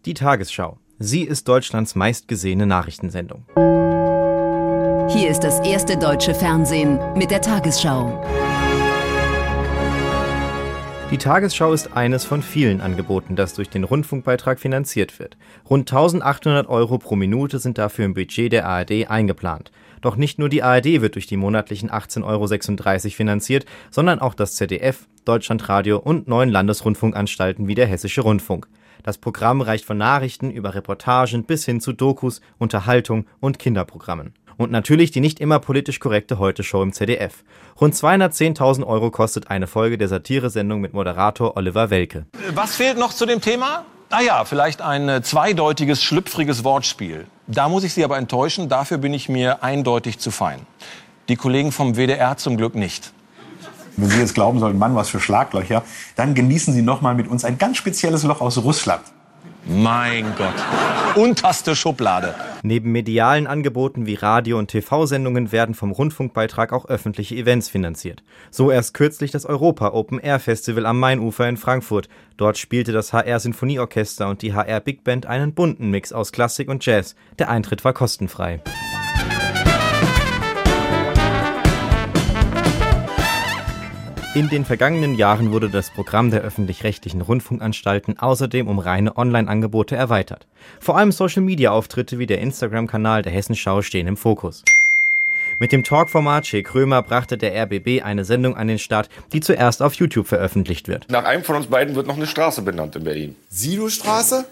Die 0.06 0.14
Tagesschau. 0.14 0.78
Sie 0.98 1.24
ist 1.24 1.48
Deutschlands 1.48 1.94
meistgesehene 1.94 2.66
Nachrichtensendung. 2.66 3.44
Hier 5.08 5.28
ist 5.28 5.40
das 5.40 5.60
erste 5.60 5.98
deutsche 5.98 6.34
Fernsehen 6.34 6.98
mit 7.14 7.30
der 7.30 7.42
Tagesschau. 7.42 8.24
Die 11.14 11.18
Tagesschau 11.18 11.72
ist 11.72 11.96
eines 11.96 12.24
von 12.24 12.42
vielen 12.42 12.80
Angeboten, 12.80 13.36
das 13.36 13.54
durch 13.54 13.70
den 13.70 13.84
Rundfunkbeitrag 13.84 14.58
finanziert 14.58 15.20
wird. 15.20 15.36
Rund 15.70 15.88
1800 15.88 16.68
Euro 16.68 16.98
pro 16.98 17.14
Minute 17.14 17.60
sind 17.60 17.78
dafür 17.78 18.04
im 18.04 18.14
Budget 18.14 18.50
der 18.50 18.66
ARD 18.66 19.08
eingeplant. 19.08 19.70
Doch 20.00 20.16
nicht 20.16 20.40
nur 20.40 20.48
die 20.48 20.64
ARD 20.64 21.00
wird 21.02 21.14
durch 21.14 21.28
die 21.28 21.36
monatlichen 21.36 21.88
18,36 21.88 22.24
Euro 22.24 23.10
finanziert, 23.10 23.64
sondern 23.92 24.18
auch 24.18 24.34
das 24.34 24.56
ZDF, 24.56 25.06
Deutschlandradio 25.24 25.98
und 25.98 26.26
neun 26.26 26.48
Landesrundfunkanstalten 26.48 27.68
wie 27.68 27.76
der 27.76 27.86
Hessische 27.86 28.22
Rundfunk. 28.22 28.66
Das 29.04 29.18
Programm 29.18 29.60
reicht 29.60 29.84
von 29.84 29.98
Nachrichten 29.98 30.50
über 30.50 30.74
Reportagen 30.74 31.44
bis 31.44 31.64
hin 31.64 31.80
zu 31.80 31.92
Dokus, 31.92 32.40
Unterhaltung 32.58 33.26
und 33.38 33.60
Kinderprogrammen. 33.60 34.34
Und 34.56 34.70
natürlich 34.70 35.10
die 35.10 35.20
nicht 35.20 35.40
immer 35.40 35.58
politisch 35.58 36.00
korrekte 36.00 36.38
Heute-Show 36.38 36.82
im 36.82 36.92
ZDF. 36.92 37.44
Rund 37.80 37.94
210.000 37.94 38.86
Euro 38.86 39.10
kostet 39.10 39.50
eine 39.50 39.66
Folge 39.66 39.98
der 39.98 40.08
Satiresendung 40.08 40.80
mit 40.80 40.92
Moderator 40.92 41.56
Oliver 41.56 41.90
Welke. 41.90 42.26
Was 42.54 42.76
fehlt 42.76 42.98
noch 42.98 43.12
zu 43.12 43.26
dem 43.26 43.40
Thema? 43.40 43.84
Naja, 44.10 44.44
vielleicht 44.44 44.80
ein 44.80 45.08
äh, 45.08 45.22
zweideutiges, 45.22 46.02
schlüpfriges 46.02 46.62
Wortspiel. 46.62 47.26
Da 47.46 47.68
muss 47.68 47.84
ich 47.84 47.94
Sie 47.94 48.04
aber 48.04 48.16
enttäuschen, 48.16 48.68
dafür 48.68 48.98
bin 48.98 49.12
ich 49.12 49.28
mir 49.28 49.62
eindeutig 49.64 50.18
zu 50.18 50.30
fein. 50.30 50.60
Die 51.28 51.36
Kollegen 51.36 51.72
vom 51.72 51.96
WDR 51.96 52.36
zum 52.36 52.56
Glück 52.56 52.74
nicht. 52.74 53.12
Wenn 53.96 54.10
Sie 54.10 54.18
jetzt 54.18 54.34
glauben 54.34 54.58
sollen, 54.60 54.78
Mann, 54.78 54.94
was 54.94 55.08
für 55.08 55.20
Schlaglöcher, 55.20 55.82
dann 56.16 56.34
genießen 56.34 56.74
Sie 56.74 56.82
noch 56.82 57.00
mal 57.00 57.14
mit 57.14 57.28
uns 57.28 57.44
ein 57.44 57.58
ganz 57.58 57.76
spezielles 57.76 58.24
Loch 58.24 58.40
aus 58.40 58.58
Russland. 58.58 59.02
Mein 59.66 60.26
Gott. 60.36 60.54
Unterste 61.16 61.74
Schublade. 61.74 62.34
Neben 62.62 62.92
medialen 62.92 63.46
Angeboten 63.46 64.04
wie 64.04 64.14
Radio- 64.14 64.58
und 64.58 64.68
TV-Sendungen 64.68 65.52
werden 65.52 65.74
vom 65.74 65.90
Rundfunkbeitrag 65.90 66.72
auch 66.72 66.86
öffentliche 66.86 67.34
Events 67.34 67.70
finanziert. 67.70 68.22
So 68.50 68.70
erst 68.70 68.92
kürzlich 68.92 69.30
das 69.30 69.46
Europa 69.46 69.92
Open 69.92 70.18
Air 70.18 70.38
Festival 70.38 70.84
am 70.84 71.00
Mainufer 71.00 71.48
in 71.48 71.56
Frankfurt. 71.56 72.08
Dort 72.36 72.58
spielte 72.58 72.92
das 72.92 73.12
HR 73.12 73.40
Sinfonieorchester 73.40 74.28
und 74.28 74.42
die 74.42 74.52
HR 74.52 74.80
Big 74.80 75.02
Band 75.02 75.26
einen 75.26 75.54
bunten 75.54 75.90
Mix 75.90 76.12
aus 76.12 76.32
Klassik 76.32 76.68
und 76.68 76.84
Jazz. 76.84 77.14
Der 77.38 77.48
Eintritt 77.48 77.84
war 77.84 77.94
kostenfrei. 77.94 78.60
In 84.34 84.48
den 84.48 84.64
vergangenen 84.64 85.14
Jahren 85.14 85.52
wurde 85.52 85.70
das 85.70 85.90
Programm 85.90 86.32
der 86.32 86.40
öffentlich-rechtlichen 86.40 87.20
Rundfunkanstalten 87.20 88.18
außerdem 88.18 88.66
um 88.66 88.80
reine 88.80 89.16
Online-Angebote 89.16 89.94
erweitert. 89.94 90.48
Vor 90.80 90.98
allem 90.98 91.12
Social-Media-Auftritte 91.12 92.18
wie 92.18 92.26
der 92.26 92.40
Instagram-Kanal 92.40 93.22
der 93.22 93.30
Hessenschau 93.30 93.82
stehen 93.82 94.08
im 94.08 94.16
Fokus. 94.16 94.64
Mit 95.60 95.70
dem 95.70 95.84
Talkformat 95.84 96.46
Che 96.46 96.64
Krömer 96.64 97.02
brachte 97.02 97.38
der 97.38 97.54
RBB 97.54 98.02
eine 98.02 98.24
Sendung 98.24 98.56
an 98.56 98.66
den 98.66 98.80
Start, 98.80 99.08
die 99.32 99.38
zuerst 99.38 99.80
auf 99.80 99.94
YouTube 99.94 100.26
veröffentlicht 100.26 100.88
wird. 100.88 101.08
Nach 101.10 101.24
einem 101.24 101.44
von 101.44 101.54
uns 101.54 101.68
beiden 101.68 101.94
wird 101.94 102.08
noch 102.08 102.16
eine 102.16 102.26
Straße 102.26 102.62
benannt 102.62 102.96
in 102.96 103.04
Berlin. 103.04 103.36
Sido-Straße? 103.50 104.46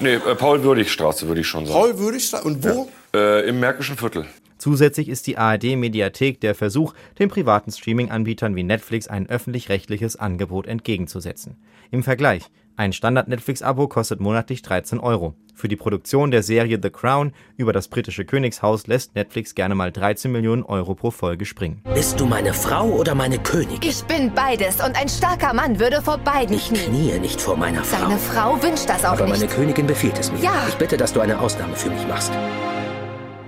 Nee, 0.00 0.14
äh, 0.14 0.34
Paul-Würdig-Straße 0.34 1.28
würde 1.28 1.42
ich 1.42 1.46
schon 1.46 1.66
sagen. 1.66 1.78
Paul-Würdig-Straße? 1.78 2.44
Und 2.44 2.64
wo? 2.64 2.88
Ja. 3.14 3.20
Äh, 3.20 3.48
Im 3.48 3.60
Märkischen 3.60 3.96
Viertel. 3.96 4.26
Zusätzlich 4.60 5.08
ist 5.08 5.26
die 5.26 5.38
ARD-Mediathek 5.38 6.38
der 6.42 6.54
Versuch, 6.54 6.92
den 7.18 7.30
privaten 7.30 7.72
Streaming-Anbietern 7.72 8.54
wie 8.56 8.62
Netflix 8.62 9.08
ein 9.08 9.26
öffentlich-rechtliches 9.26 10.16
Angebot 10.16 10.66
entgegenzusetzen. 10.66 11.56
Im 11.90 12.02
Vergleich, 12.02 12.42
ein 12.76 12.92
Standard-Netflix-Abo 12.92 13.88
kostet 13.88 14.20
monatlich 14.20 14.60
13 14.60 15.00
Euro. 15.00 15.34
Für 15.54 15.68
die 15.68 15.76
Produktion 15.76 16.30
der 16.30 16.42
Serie 16.42 16.78
The 16.82 16.90
Crown 16.90 17.32
über 17.56 17.72
das 17.72 17.88
britische 17.88 18.26
Königshaus 18.26 18.86
lässt 18.86 19.14
Netflix 19.14 19.54
gerne 19.54 19.74
mal 19.74 19.92
13 19.92 20.30
Millionen 20.30 20.62
Euro 20.62 20.94
pro 20.94 21.10
Folge 21.10 21.46
springen. 21.46 21.82
Bist 21.94 22.20
du 22.20 22.26
meine 22.26 22.52
Frau 22.52 22.86
oder 22.90 23.14
meine 23.14 23.38
Königin? 23.38 23.90
Ich 23.90 24.02
bin 24.04 24.30
beides 24.34 24.76
und 24.84 24.94
ein 24.94 25.08
starker 25.08 25.54
Mann 25.54 25.80
würde 25.80 26.02
vor 26.02 26.18
beiden 26.18 26.54
ich 26.56 26.68
knien. 26.68 26.80
Ich 26.82 26.86
kniee 26.88 27.18
nicht 27.18 27.40
vor 27.40 27.56
meiner 27.56 27.82
Frau. 27.82 28.08
Deine 28.08 28.18
Frau 28.18 28.62
wünscht 28.62 28.90
das 28.90 29.06
auch 29.06 29.12
Aber 29.12 29.24
nicht. 29.24 29.40
meine 29.40 29.50
Königin 29.50 29.86
befiehlt 29.86 30.18
es 30.18 30.30
mir. 30.30 30.40
Ja. 30.40 30.66
Ich 30.68 30.74
bitte, 30.74 30.98
dass 30.98 31.14
du 31.14 31.20
eine 31.20 31.40
Ausnahme 31.40 31.76
für 31.76 31.88
mich 31.88 32.06
machst. 32.06 32.32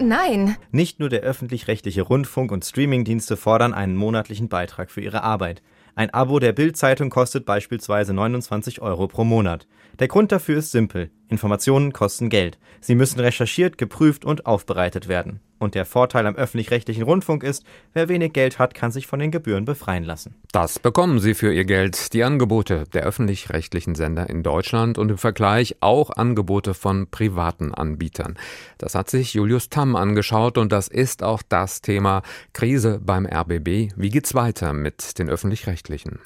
Nein. 0.01 0.57
Nicht 0.71 1.01
nur 1.01 1.09
der 1.09 1.21
öffentlich-rechtliche 1.21 2.03
Rundfunk 2.03 2.51
und 2.51 2.65
Streamingdienste 2.65 3.37
fordern 3.37 3.75
einen 3.75 3.97
monatlichen 3.97 4.49
Beitrag 4.49 4.91
für 4.91 5.01
ihre 5.01 5.23
Arbeit. 5.23 5.63
Ein 5.95 6.11
Abo 6.11 6.39
der 6.39 6.53
Bild-Zeitung 6.53 7.11
kostet 7.11 7.45
beispielsweise 7.45 8.15
29 8.15 8.81
Euro 8.81 9.09
pro 9.09 9.25
Monat. 9.25 9.67
Der 9.99 10.09
Grund 10.09 10.33
dafür 10.33 10.59
ist 10.59 10.71
simpel. 10.71 11.11
Informationen 11.29 11.93
kosten 11.93 12.29
Geld. 12.29 12.59
Sie 12.81 12.95
müssen 12.95 13.21
recherchiert, 13.21 13.79
geprüft 13.79 14.25
und 14.25 14.47
aufbereitet 14.47 15.09
werden. 15.09 15.41
Und 15.59 15.77
der 15.77 15.87
Vorteil 15.87 16.27
am 16.27 16.35
öffentlich-rechtlichen 16.35 17.05
Rundfunk 17.05 17.45
ist, 17.45 17.65
wer 17.95 18.09
wenig 18.09 18.33
Geld 18.33 18.59
hat, 18.59 18.75
kann 18.75 18.91
sich 18.91 19.07
von 19.07 19.21
den 19.21 19.31
Gebühren 19.31 19.65
befreien 19.65 20.03
lassen. 20.03 20.35
Das 20.51 20.81
bekommen 20.81 21.21
Sie 21.21 21.35
für 21.35 21.55
Ihr 21.55 21.65
Geld. 21.65 22.13
Die 22.13 22.25
Angebote 22.25 22.85
der 22.93 23.05
öffentlich-rechtlichen 23.05 23.95
Sender 23.95 24.29
in 24.29 24.43
Deutschland 24.43 24.99
und 24.99 25.11
im 25.11 25.19
Vergleich 25.19 25.77
auch 25.79 26.11
Angebote 26.11 26.75
von 26.75 27.09
privaten 27.09 27.73
Anbietern. 27.73 28.37
Das 28.79 28.97
hat 28.97 29.09
sich 29.09 29.35
Julius 29.35 29.69
Tamm 29.69 29.95
angeschaut 29.95 30.59
und 30.59 30.73
das 30.73 30.89
ist 30.89 31.23
auch 31.23 31.43
das 31.49 31.81
Thema 31.81 32.23
Krise 32.53 33.01
beim 33.01 33.25
RBB. 33.25 33.93
Wie 33.97 34.11
geht's 34.11 34.35
weiter 34.35 34.73
mit 34.73 35.19
den 35.21 35.31
öffentlich-rechtlichen? 35.31 36.19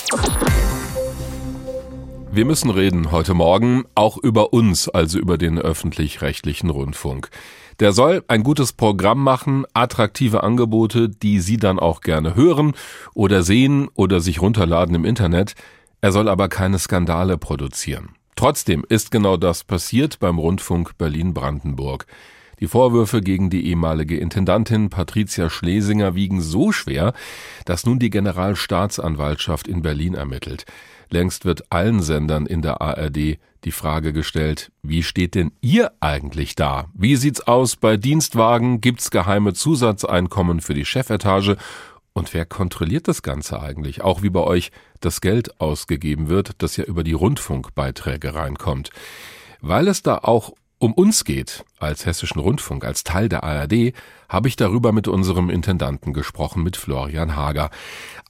Wir 2.36 2.44
müssen 2.44 2.68
reden 2.68 3.12
heute 3.12 3.32
Morgen 3.32 3.84
auch 3.94 4.18
über 4.18 4.52
uns, 4.52 4.90
also 4.90 5.18
über 5.18 5.38
den 5.38 5.58
öffentlich-rechtlichen 5.58 6.68
Rundfunk. 6.68 7.30
Der 7.80 7.92
soll 7.92 8.24
ein 8.28 8.42
gutes 8.42 8.74
Programm 8.74 9.24
machen, 9.24 9.64
attraktive 9.72 10.42
Angebote, 10.42 11.08
die 11.08 11.40
Sie 11.40 11.56
dann 11.56 11.78
auch 11.78 12.02
gerne 12.02 12.34
hören 12.34 12.74
oder 13.14 13.42
sehen 13.42 13.88
oder 13.94 14.20
sich 14.20 14.42
runterladen 14.42 14.94
im 14.94 15.06
Internet. 15.06 15.54
Er 16.02 16.12
soll 16.12 16.28
aber 16.28 16.50
keine 16.50 16.78
Skandale 16.78 17.38
produzieren. 17.38 18.10
Trotzdem 18.34 18.84
ist 18.86 19.10
genau 19.10 19.38
das 19.38 19.64
passiert 19.64 20.18
beim 20.18 20.38
Rundfunk 20.38 20.98
Berlin-Brandenburg. 20.98 22.04
Die 22.60 22.68
Vorwürfe 22.68 23.22
gegen 23.22 23.48
die 23.48 23.66
ehemalige 23.66 24.18
Intendantin 24.18 24.90
Patricia 24.90 25.48
Schlesinger 25.48 26.14
wiegen 26.14 26.42
so 26.42 26.70
schwer, 26.70 27.14
dass 27.64 27.86
nun 27.86 27.98
die 27.98 28.10
Generalstaatsanwaltschaft 28.10 29.68
in 29.68 29.80
Berlin 29.80 30.14
ermittelt. 30.14 30.66
Längst 31.08 31.44
wird 31.44 31.70
allen 31.72 32.02
Sendern 32.02 32.46
in 32.46 32.62
der 32.62 32.80
ARD 32.80 33.38
die 33.64 33.72
Frage 33.72 34.12
gestellt, 34.12 34.70
wie 34.82 35.02
steht 35.02 35.34
denn 35.34 35.52
ihr 35.60 35.92
eigentlich 36.00 36.54
da? 36.54 36.86
Wie 36.94 37.16
sieht's 37.16 37.40
aus 37.40 37.76
bei 37.76 37.96
Dienstwagen? 37.96 38.80
Gibt's 38.80 39.10
geheime 39.10 39.54
Zusatzeinkommen 39.54 40.60
für 40.60 40.74
die 40.74 40.84
Chefetage? 40.84 41.56
Und 42.12 42.32
wer 42.32 42.46
kontrolliert 42.46 43.08
das 43.08 43.22
Ganze 43.22 43.60
eigentlich? 43.60 44.02
Auch 44.02 44.22
wie 44.22 44.30
bei 44.30 44.40
euch 44.40 44.70
das 45.00 45.20
Geld 45.20 45.60
ausgegeben 45.60 46.28
wird, 46.28 46.62
das 46.62 46.76
ja 46.76 46.84
über 46.84 47.04
die 47.04 47.12
Rundfunkbeiträge 47.12 48.34
reinkommt. 48.34 48.90
Weil 49.60 49.88
es 49.88 50.02
da 50.02 50.18
auch 50.18 50.52
um 50.78 50.92
uns 50.92 51.24
geht, 51.24 51.64
als 51.78 52.04
Hessischen 52.04 52.40
Rundfunk, 52.40 52.84
als 52.84 53.02
Teil 53.02 53.28
der 53.28 53.44
ARD, 53.44 53.92
habe 54.28 54.48
ich 54.48 54.56
darüber 54.56 54.92
mit 54.92 55.08
unserem 55.08 55.48
Intendanten 55.48 56.12
gesprochen, 56.12 56.62
mit 56.62 56.76
Florian 56.76 57.34
Hager. 57.34 57.70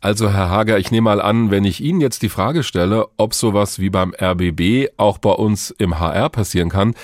Also, 0.00 0.30
Herr 0.30 0.50
Hager, 0.50 0.78
ich 0.78 0.90
nehme 0.90 1.06
mal 1.06 1.20
an, 1.20 1.50
wenn 1.50 1.64
ich 1.64 1.80
Ihnen 1.80 2.00
jetzt 2.00 2.22
die 2.22 2.28
Frage 2.28 2.62
stelle, 2.62 3.06
ob 3.16 3.34
sowas 3.34 3.78
wie 3.78 3.90
beim 3.90 4.14
RBB 4.14 4.92
auch 4.96 5.18
bei 5.18 5.32
uns 5.32 5.70
im 5.70 5.98
HR 5.98 6.28
passieren 6.28 6.68
kann, 6.68 6.94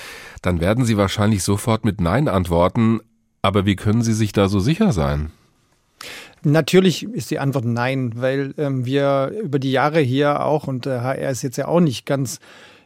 dann 0.43 0.61
werden 0.61 0.85
Sie 0.85 0.97
wahrscheinlich 0.97 1.43
sofort 1.43 1.85
mit 1.85 2.01
Nein 2.01 2.29
antworten. 2.29 3.01
Aber 3.41 3.67
wie 3.67 3.77
können 3.77 4.03
Sie 4.03 4.13
sich 4.13 4.33
da 4.33 4.49
so 4.49 4.61
sicher 4.61 4.93
sein? 4.93 5.33
Natürlich 6.45 7.05
ist 7.05 7.31
die 7.31 7.39
Antwort 7.39 7.65
nein, 7.65 8.13
weil 8.17 8.53
ähm, 8.59 8.85
wir 8.85 9.33
über 9.43 9.61
die 9.61 9.71
Jahre 9.71 10.01
hier 10.01 10.45
auch, 10.45 10.67
und 10.67 10.87
der 10.87 11.03
HR 11.03 11.31
ist 11.31 11.43
jetzt 11.43 11.57
ja 11.57 11.69
auch 11.69 11.81
nicht 11.81 12.05
ganz 12.05 12.41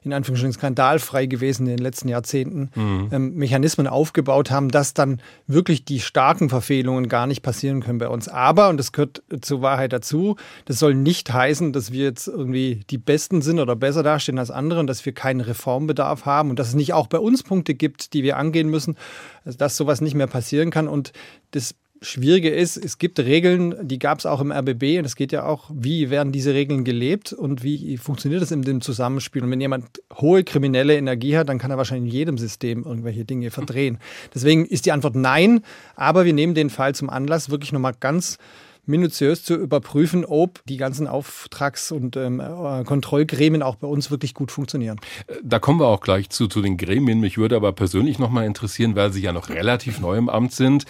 in 0.06 0.12
Anführungsstrichen 0.12 0.52
skandalfrei 0.52 1.26
gewesen 1.26 1.66
in 1.66 1.76
den 1.76 1.82
letzten 1.82 2.08
Jahrzehnten, 2.08 2.70
mhm. 2.74 3.08
ähm, 3.10 3.34
Mechanismen 3.34 3.88
aufgebaut 3.88 4.50
haben, 4.50 4.70
dass 4.70 4.94
dann 4.94 5.20
wirklich 5.48 5.84
die 5.84 6.00
starken 6.00 6.48
Verfehlungen 6.48 7.08
gar 7.08 7.26
nicht 7.26 7.42
passieren 7.42 7.82
können 7.82 7.98
bei 7.98 8.08
uns. 8.08 8.28
Aber, 8.28 8.68
und 8.68 8.78
das 8.78 8.92
gehört 8.92 9.22
zur 9.40 9.62
Wahrheit 9.62 9.92
dazu, 9.92 10.36
das 10.64 10.78
soll 10.78 10.94
nicht 10.94 11.32
heißen, 11.32 11.72
dass 11.72 11.90
wir 11.90 12.04
jetzt 12.04 12.28
irgendwie 12.28 12.82
die 12.88 12.98
Besten 12.98 13.42
sind 13.42 13.58
oder 13.58 13.74
besser 13.74 14.04
dastehen 14.04 14.38
als 14.38 14.52
andere 14.52 14.78
und 14.80 14.86
dass 14.86 15.04
wir 15.04 15.12
keinen 15.12 15.40
Reformbedarf 15.40 16.24
haben 16.24 16.50
und 16.50 16.58
dass 16.58 16.68
es 16.68 16.74
nicht 16.74 16.92
auch 16.92 17.08
bei 17.08 17.18
uns 17.18 17.42
Punkte 17.42 17.74
gibt, 17.74 18.14
die 18.14 18.22
wir 18.22 18.36
angehen 18.36 18.68
müssen, 18.68 18.96
also 19.44 19.58
dass 19.58 19.76
sowas 19.76 20.00
nicht 20.00 20.14
mehr 20.14 20.28
passieren 20.28 20.70
kann. 20.70 20.86
Und 20.86 21.12
das 21.50 21.74
Schwierige 22.06 22.50
ist, 22.50 22.76
es 22.76 22.98
gibt 22.98 23.18
Regeln, 23.18 23.74
die 23.82 23.98
gab 23.98 24.20
es 24.20 24.26
auch 24.26 24.40
im 24.40 24.52
RBB 24.52 24.98
und 24.98 25.04
es 25.04 25.16
geht 25.16 25.32
ja 25.32 25.44
auch, 25.44 25.70
wie 25.72 26.08
werden 26.08 26.30
diese 26.30 26.54
Regeln 26.54 26.84
gelebt 26.84 27.32
und 27.32 27.62
wie 27.64 27.96
funktioniert 27.96 28.42
das 28.42 28.52
in 28.52 28.62
dem 28.62 28.80
Zusammenspiel. 28.80 29.42
Und 29.42 29.50
wenn 29.50 29.60
jemand 29.60 30.00
hohe 30.14 30.44
kriminelle 30.44 30.96
Energie 30.96 31.36
hat, 31.36 31.48
dann 31.48 31.58
kann 31.58 31.70
er 31.70 31.78
wahrscheinlich 31.78 32.12
in 32.12 32.18
jedem 32.18 32.38
System 32.38 32.84
irgendwelche 32.84 33.24
Dinge 33.24 33.50
verdrehen. 33.50 33.98
Deswegen 34.34 34.66
ist 34.66 34.86
die 34.86 34.92
Antwort 34.92 35.16
nein, 35.16 35.62
aber 35.96 36.24
wir 36.24 36.32
nehmen 36.32 36.54
den 36.54 36.70
Fall 36.70 36.94
zum 36.94 37.10
Anlass, 37.10 37.50
wirklich 37.50 37.72
nochmal 37.72 37.94
ganz 37.98 38.38
minutiös 38.86 39.42
zu 39.42 39.54
überprüfen, 39.54 40.24
ob 40.24 40.64
die 40.66 40.76
ganzen 40.76 41.08
Auftrags- 41.08 41.90
und 41.90 42.16
ähm, 42.16 42.40
äh, 42.40 42.84
Kontrollgremien 42.84 43.62
auch 43.62 43.74
bei 43.74 43.88
uns 43.88 44.10
wirklich 44.10 44.32
gut 44.32 44.52
funktionieren. 44.52 45.00
Da 45.42 45.58
kommen 45.58 45.80
wir 45.80 45.88
auch 45.88 46.00
gleich 46.00 46.30
zu, 46.30 46.46
zu 46.46 46.62
den 46.62 46.76
Gremien. 46.76 47.20
Mich 47.20 47.36
würde 47.36 47.56
aber 47.56 47.72
persönlich 47.72 48.18
nochmal 48.18 48.46
interessieren, 48.46 48.94
weil 48.94 49.12
Sie 49.12 49.22
ja 49.22 49.32
noch 49.32 49.48
relativ 49.48 50.00
neu 50.00 50.16
im 50.16 50.28
Amt 50.28 50.52
sind. 50.52 50.84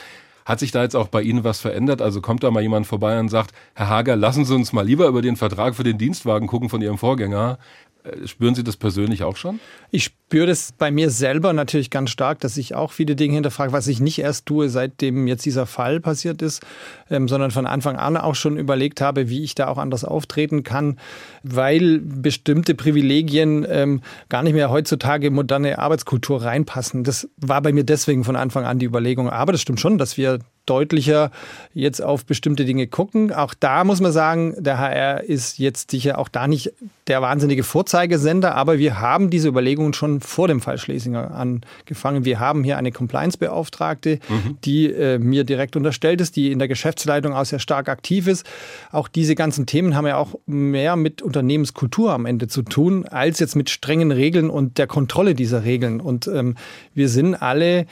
Hat 0.47 0.61
sich 0.61 0.71
da 0.71 0.85
jetzt 0.85 0.95
auch 0.95 1.09
bei 1.09 1.23
Ihnen 1.23 1.43
was 1.43 1.59
verändert? 1.59 2.01
Also 2.01 2.21
kommt 2.21 2.45
da 2.45 2.53
mal 2.53 2.63
jemand 2.63 2.87
vorbei 2.87 3.19
und 3.19 3.29
sagt, 3.29 3.51
Herr 3.75 3.89
Hager, 3.89 4.15
lassen 4.15 4.45
Sie 4.45 4.55
uns 4.55 4.73
mal 4.73 4.87
lieber 4.87 5.09
über 5.09 5.21
den 5.21 5.35
Vertrag 5.35 5.75
für 5.75 5.83
den 5.83 5.99
Dienstwagen 5.99 6.47
gucken 6.47 6.69
von 6.69 6.81
Ihrem 6.81 6.99
Vorgänger. 6.99 7.59
Äh, 8.07 8.27
spüren 8.27 8.55
Sie 8.55 8.65
das 8.65 8.77
persönlich 8.77 9.23
auch 9.23 9.37
schon? 9.37 9.61
Ich 9.91 10.05
spüre 10.05 10.47
das 10.47 10.73
bei 10.73 10.91
mir 10.91 11.11
selber 11.11 11.53
natürlich 11.53 11.91
ganz 11.91 12.11
stark, 12.11 12.41
dass 12.41 12.57
ich 12.57 12.75
auch 12.75 12.93
viele 12.93 13.17
Dinge 13.17 13.35
hinterfrage, 13.35 13.73
was 13.73 13.87
ich 13.87 14.01
nicht 14.01 14.19
erst 14.19 14.47
tue, 14.47 14.69
seitdem 14.69 15.27
jetzt 15.27 15.45
dieser 15.45 15.67
Fall 15.67 16.01
passiert 16.01 16.43
ist, 16.43 16.65
ähm, 17.11 17.29
sondern 17.29 17.51
von 17.51 17.67
Anfang 17.67 17.97
an 17.97 18.17
auch 18.17 18.35
schon 18.35 18.57
überlegt 18.57 19.01
habe, 19.01 19.29
wie 19.29 19.43
ich 19.43 19.55
da 19.55 19.69
auch 19.69 19.79
anders 19.79 20.05
auftreten 20.05 20.63
kann, 20.63 20.99
weil 21.43 22.01
bestimmte 22.01 22.75
Privilegien 22.75 23.67
ähm, 23.69 24.03
gar 24.29 24.43
nicht 24.43 24.55
mehr 24.55 24.71
heutzutage 24.71 25.29
in 25.29 25.35
moderne 25.35 25.79
Arbeitskultur 25.79 26.43
reinpassen. 26.43 27.05
Das 27.05 27.29
war 27.37 27.63
bei 27.63 27.73
mir 27.73 27.85
deswegen 27.85 28.25
von 28.25 28.37
Anfang 28.37 28.65
an 28.65 28.79
die 28.79 28.87
Überlegung. 28.87 29.31
Aber 29.31 29.53
das 29.53 29.63
stimmt 29.63 29.81
schon, 29.81 29.99
dass 29.99 30.17
wir 30.17 30.41
deutlicher 30.67 31.31
jetzt 31.75 32.03
auf 32.03 32.25
bestimmte 32.25 32.65
Dinge 32.65 32.87
gucken. 32.87 33.33
Auch 33.33 33.55
da 33.55 33.85
muss 33.85 34.01
man 34.01 34.13
sagen, 34.13 34.55
der 34.59 34.79
HR 34.79 35.25
ist 35.25 35.59
jetzt 35.59 35.91
sicher 35.91 36.19
auch 36.19 36.29
da 36.29 36.47
nicht 36.47 36.73
der 37.07 37.23
wahnsinnige 37.23 37.63
Vorzeigesender, 37.63 38.55
aber 38.55 38.79
wir 38.79 39.01
haben 39.01 39.31
diese 39.31 39.49
Überlegungen 39.49 39.93
schon 39.93 40.21
vor 40.21 40.49
dem 40.49 40.61
Fall 40.61 40.79
Schlesinger 40.79 41.31
angefangen. 41.31 42.25
Wir 42.25 42.41
haben 42.41 42.65
hier 42.65 42.77
eine 42.77 42.91
Compliance-Beauftragte, 42.91 44.19
mhm. 44.29 44.59
die 44.65 44.87
äh, 44.87 45.19
mir 45.19 45.45
direkt 45.45 45.77
unterstellt 45.77 46.21
ist, 46.21 46.35
die 46.37 46.51
in 46.51 46.59
der 46.59 46.69
Geschäftsleitung 46.69 47.33
auch 47.33 47.45
sehr 47.45 47.61
stark 47.61 47.89
aktiv 47.89 48.27
ist. 48.27 48.45
Auch 48.91 49.07
diese 49.07 49.37
ganzen 49.37 49.67
Themen 49.67 49.95
haben 49.95 50.07
ja 50.07 50.17
auch 50.17 50.35
mehr 50.47 50.97
mit 50.97 51.23
Unternehmenskultur 51.23 52.13
am 52.13 52.27
Ende 52.27 52.49
zu 52.49 52.63
tun, 52.63 53.07
als 53.07 53.39
jetzt 53.39 53.55
mit 53.55 53.71
strengen 53.71 54.11
Regeln 54.11 54.51
und 54.51 54.79
der 54.79 54.89
Kontrolle 54.89 55.35
dieser 55.35 55.65
Regeln. 55.65 56.01
Und 56.01 56.27
ähm, 56.27 56.57
wir 56.95 57.09
sind 57.09 57.35
alle 57.35 57.87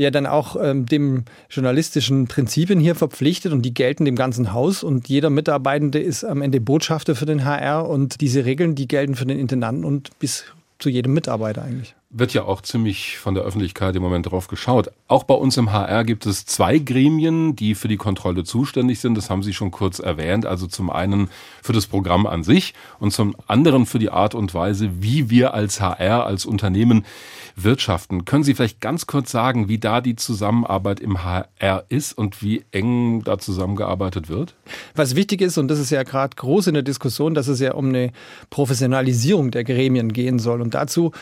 ja 0.00 0.10
dann 0.10 0.26
auch 0.26 0.56
ähm, 0.60 0.86
dem 0.86 1.24
journalistischen 1.50 2.26
Prinzipien 2.26 2.80
hier 2.80 2.94
verpflichtet 2.94 3.52
und 3.52 3.62
die 3.62 3.74
gelten 3.74 4.04
dem 4.04 4.16
ganzen 4.16 4.52
Haus. 4.52 4.82
Und 4.82 5.08
jeder 5.08 5.30
Mitarbeitende 5.30 5.98
ist 5.98 6.24
am 6.24 6.42
Ende 6.42 6.60
Botschafter 6.60 7.14
für 7.14 7.26
den 7.26 7.44
HR 7.44 7.88
und 7.88 8.20
diese 8.20 8.44
Regeln, 8.44 8.74
die 8.74 8.88
gelten 8.88 9.14
für 9.14 9.26
den 9.26 9.38
Intendanten 9.38 9.84
und 9.84 10.18
bis 10.18 10.44
zu 10.78 10.88
jedem 10.88 11.12
Mitarbeiter 11.12 11.62
eigentlich 11.62 11.94
wird 12.12 12.34
ja 12.34 12.42
auch 12.42 12.60
ziemlich 12.60 13.18
von 13.18 13.34
der 13.36 13.44
Öffentlichkeit 13.44 13.94
im 13.94 14.02
Moment 14.02 14.30
drauf 14.30 14.48
geschaut. 14.48 14.90
Auch 15.06 15.22
bei 15.22 15.34
uns 15.34 15.56
im 15.56 15.70
HR 15.70 16.02
gibt 16.02 16.26
es 16.26 16.44
zwei 16.44 16.78
Gremien, 16.78 17.54
die 17.54 17.76
für 17.76 17.86
die 17.86 17.96
Kontrolle 17.96 18.42
zuständig 18.42 18.98
sind. 18.98 19.16
Das 19.16 19.30
haben 19.30 19.44
Sie 19.44 19.54
schon 19.54 19.70
kurz 19.70 20.00
erwähnt. 20.00 20.44
Also 20.44 20.66
zum 20.66 20.90
einen 20.90 21.30
für 21.62 21.72
das 21.72 21.86
Programm 21.86 22.26
an 22.26 22.42
sich 22.42 22.74
und 22.98 23.12
zum 23.12 23.36
anderen 23.46 23.86
für 23.86 24.00
die 24.00 24.10
Art 24.10 24.34
und 24.34 24.52
Weise, 24.54 24.90
wie 25.00 25.30
wir 25.30 25.54
als 25.54 25.80
HR, 25.80 26.26
als 26.26 26.46
Unternehmen 26.46 27.04
wirtschaften. 27.54 28.24
Können 28.24 28.42
Sie 28.42 28.54
vielleicht 28.54 28.80
ganz 28.80 29.06
kurz 29.06 29.30
sagen, 29.30 29.68
wie 29.68 29.78
da 29.78 30.00
die 30.00 30.16
Zusammenarbeit 30.16 30.98
im 30.98 31.22
HR 31.22 31.84
ist 31.90 32.18
und 32.18 32.42
wie 32.42 32.64
eng 32.72 33.22
da 33.22 33.38
zusammengearbeitet 33.38 34.28
wird? 34.28 34.56
Was 34.96 35.14
wichtig 35.14 35.42
ist, 35.42 35.58
und 35.58 35.68
das 35.68 35.78
ist 35.78 35.90
ja 35.90 36.02
gerade 36.02 36.34
groß 36.34 36.68
in 36.68 36.74
der 36.74 36.82
Diskussion, 36.82 37.34
dass 37.34 37.46
es 37.46 37.60
ja 37.60 37.74
um 37.74 37.88
eine 37.88 38.12
Professionalisierung 38.50 39.52
der 39.52 39.62
Gremien 39.62 40.12
gehen 40.12 40.40
soll. 40.40 40.60
Und 40.60 40.74
dazu 40.74 41.12